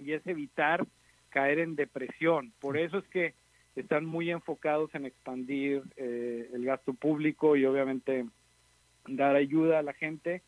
[0.00, 0.86] y es evitar
[1.30, 2.52] caer en depresión.
[2.60, 3.34] Por eso es que
[3.74, 8.24] están muy enfocados en expandir eh, el gasto público y obviamente
[9.08, 10.42] dar ayuda a la gente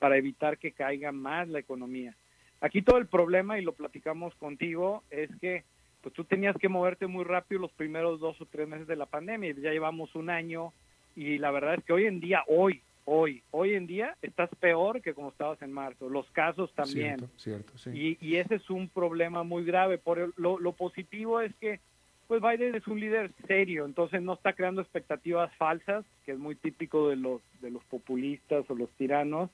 [0.00, 2.16] para evitar que caiga más la economía.
[2.60, 5.64] Aquí todo el problema, y lo platicamos contigo, es que
[6.02, 9.06] pues tú tenías que moverte muy rápido los primeros dos o tres meses de la
[9.06, 9.54] pandemia.
[9.58, 10.72] Ya llevamos un año
[11.16, 15.02] y la verdad es que hoy en día, hoy, hoy, hoy en día estás peor
[15.02, 16.08] que como estabas en marzo.
[16.08, 17.28] Los casos también.
[17.36, 17.90] Cierto, sí.
[17.90, 19.98] y, y, ese es un problema muy grave.
[19.98, 21.80] Por lo, lo positivo es que
[22.28, 26.56] pues Biden es un líder serio, entonces no está creando expectativas falsas, que es muy
[26.56, 29.50] típico de los de los populistas o los tiranos,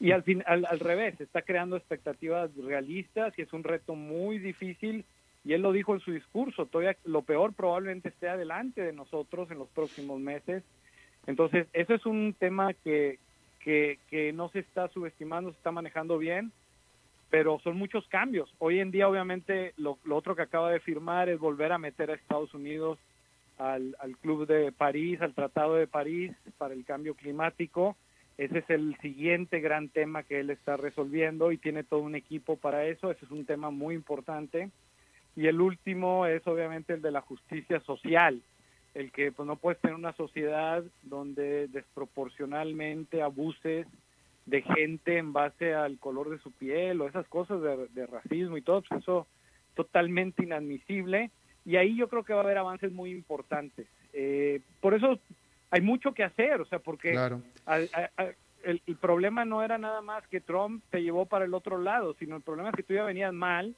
[0.00, 4.38] y al fin al, al, revés, está creando expectativas realistas y es un reto muy
[4.38, 5.04] difícil
[5.44, 9.50] y él lo dijo en su discurso, todavía lo peor probablemente esté adelante de nosotros
[9.50, 10.62] en los próximos meses.
[11.26, 13.18] Entonces, eso es un tema que,
[13.60, 16.52] que, que no se está subestimando, se está manejando bien
[17.30, 18.52] pero son muchos cambios.
[18.58, 22.10] Hoy en día, obviamente, lo, lo, otro que acaba de firmar es volver a meter
[22.10, 22.98] a Estados Unidos
[23.58, 27.96] al, al, Club de París, al Tratado de París para el cambio climático.
[28.38, 32.56] Ese es el siguiente gran tema que él está resolviendo y tiene todo un equipo
[32.56, 33.10] para eso.
[33.10, 34.70] Ese es un tema muy importante.
[35.34, 38.40] Y el último es obviamente el de la justicia social,
[38.94, 43.88] el que pues no puedes tener una sociedad donde desproporcionalmente abuses
[44.46, 48.62] de gente en base al color de su piel o esas cosas de, racismo y
[48.62, 49.26] todo, pues eso
[49.74, 51.30] totalmente inadmisible.
[51.64, 53.86] Y ahí yo creo que va a haber avances muy importantes.
[54.12, 55.18] Eh, por eso
[55.70, 57.42] hay mucho que hacer, o sea, porque claro.
[57.66, 58.24] a, a, a,
[58.62, 62.14] el, el, problema no era nada más que Trump te llevó para el otro lado,
[62.18, 63.76] sino el problema es que tú ya venías mal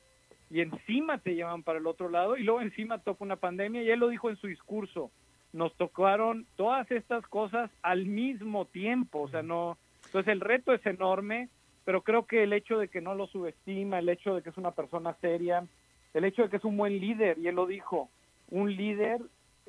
[0.51, 3.91] y encima te llevan para el otro lado y luego encima toca una pandemia y
[3.91, 5.11] él lo dijo en su discurso,
[5.53, 9.77] nos tocaron todas estas cosas al mismo tiempo, o sea, no
[10.07, 11.49] entonces el reto es enorme,
[11.85, 14.57] pero creo que el hecho de que no lo subestima, el hecho de que es
[14.57, 15.65] una persona seria,
[16.15, 18.11] el hecho de que es un buen líder, y él lo dijo,
[18.51, 19.21] un líder,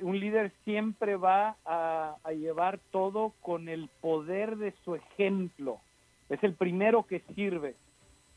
[0.01, 5.79] un líder siempre va a, a llevar todo con el poder de su ejemplo.
[6.29, 7.75] Es el primero que sirve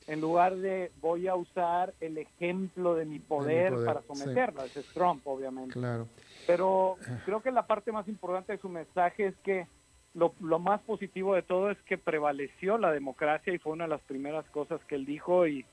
[0.07, 4.03] en lugar de voy a usar el ejemplo de mi poder, de mi poder para
[4.03, 4.69] someterla.
[4.69, 4.81] Sí.
[4.81, 5.73] Es Trump, obviamente.
[5.73, 6.09] Claro.
[6.47, 9.67] Pero creo que la parte más importante de su mensaje es que
[10.15, 13.91] lo, lo, más positivo de todo es que prevaleció la democracia y fue una de
[13.91, 15.65] las primeras cosas que él dijo y,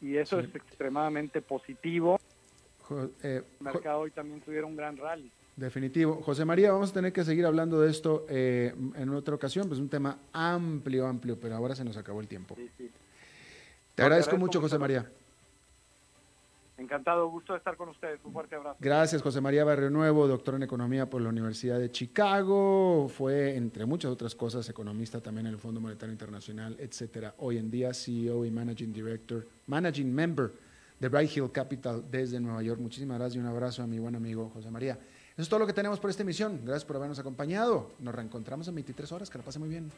[0.00, 0.46] y eso sí.
[0.46, 2.20] es extremadamente positivo.
[3.22, 5.30] Eh, el mercado hoy también tuvieron un gran rally.
[5.56, 6.22] Definitivo.
[6.22, 9.78] José María, vamos a tener que seguir hablando de esto eh, en otra ocasión, pues
[9.78, 12.54] un tema amplio, amplio, pero ahora se nos acabó el tiempo.
[12.56, 12.90] Sí, sí.
[13.94, 15.06] Te, no, agradezco te mucho, José María.
[16.78, 18.18] Encantado, gusto de estar con ustedes.
[18.24, 18.78] Un fuerte abrazo.
[18.80, 23.06] Gracias, José María Barrio Nuevo, doctor en Economía por la Universidad de Chicago.
[23.10, 27.34] Fue, entre muchas otras cosas, economista también en el Fondo Monetario Internacional, etcétera.
[27.36, 30.52] Hoy en día, CEO y Managing Director, Managing Member
[31.00, 32.80] de Bright Hill Capital desde Nueva York.
[32.80, 34.98] Muchísimas gracias y un abrazo a mi buen amigo José María.
[35.32, 36.60] Eso es todo lo que tenemos por esta emisión.
[36.62, 37.92] Gracias por habernos acompañado.
[37.98, 39.30] Nos reencontramos en 23 horas.
[39.30, 39.90] Que la pase muy bien.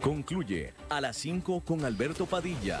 [0.00, 2.80] Concluye a las 5 con Alberto Padilla.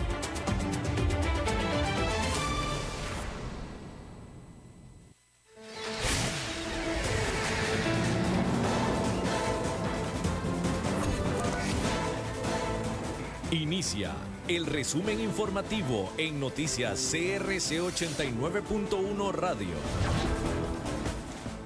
[13.51, 14.13] Inicia
[14.47, 19.67] el resumen informativo en noticias CRC 89.1 Radio.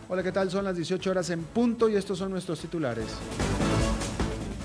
[0.09, 0.49] Hola, ¿qué tal?
[0.49, 3.05] Son las 18 horas en punto y estos son nuestros titulares.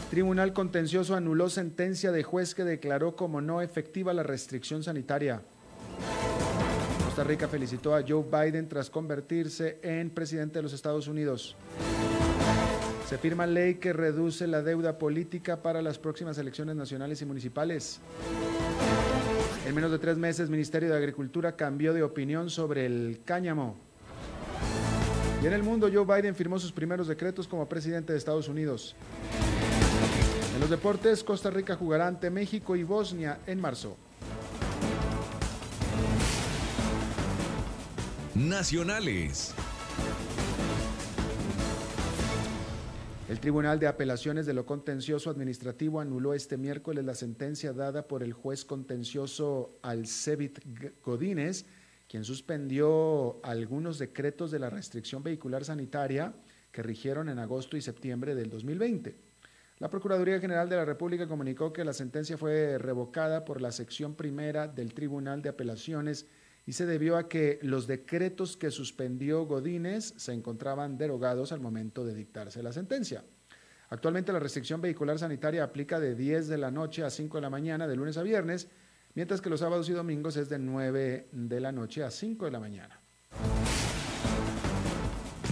[0.08, 5.42] Tribunal Contencioso anuló sentencia de juez que declaró como no efectiva la restricción sanitaria.
[7.04, 11.54] Costa Rica felicitó a Joe Biden tras convertirse en presidente de los Estados Unidos.
[13.10, 17.98] Se firma ley que reduce la deuda política para las próximas elecciones nacionales y municipales.
[19.66, 23.74] En menos de tres meses, Ministerio de Agricultura cambió de opinión sobre el cáñamo.
[25.42, 28.94] Y en el mundo, Joe Biden firmó sus primeros decretos como presidente de Estados Unidos.
[30.54, 33.96] En los deportes, Costa Rica jugará ante México y Bosnia en marzo.
[38.36, 39.52] Nacionales.
[43.30, 48.24] El Tribunal de Apelaciones de lo Contencioso Administrativo anuló este miércoles la sentencia dada por
[48.24, 50.58] el juez contencioso Alcevit
[51.00, 51.64] Godínez,
[52.08, 56.34] quien suspendió algunos decretos de la restricción vehicular sanitaria
[56.72, 59.14] que rigieron en agosto y septiembre del 2020.
[59.78, 64.16] La Procuraduría General de la República comunicó que la sentencia fue revocada por la sección
[64.16, 66.26] primera del Tribunal de Apelaciones
[66.66, 72.04] y se debió a que los decretos que suspendió Godínez se encontraban derogados al momento
[72.04, 73.24] de dictarse la sentencia.
[73.88, 77.50] Actualmente la restricción vehicular sanitaria aplica de 10 de la noche a 5 de la
[77.50, 78.68] mañana de lunes a viernes
[79.14, 82.50] mientras que los sábados y domingos es de 9 de la noche a 5 de
[82.50, 83.00] la mañana.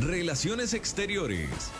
[0.01, 1.73] Relaciones Exteriores.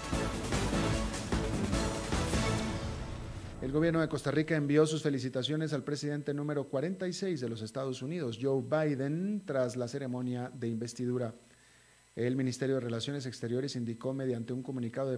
[3.69, 8.01] El gobierno de Costa Rica envió sus felicitaciones al presidente número 46 de los Estados
[8.01, 11.35] Unidos, Joe Biden, tras la ceremonia de investidura.
[12.17, 15.17] El Ministerio de Relaciones Exteriores indicó mediante un comunicado de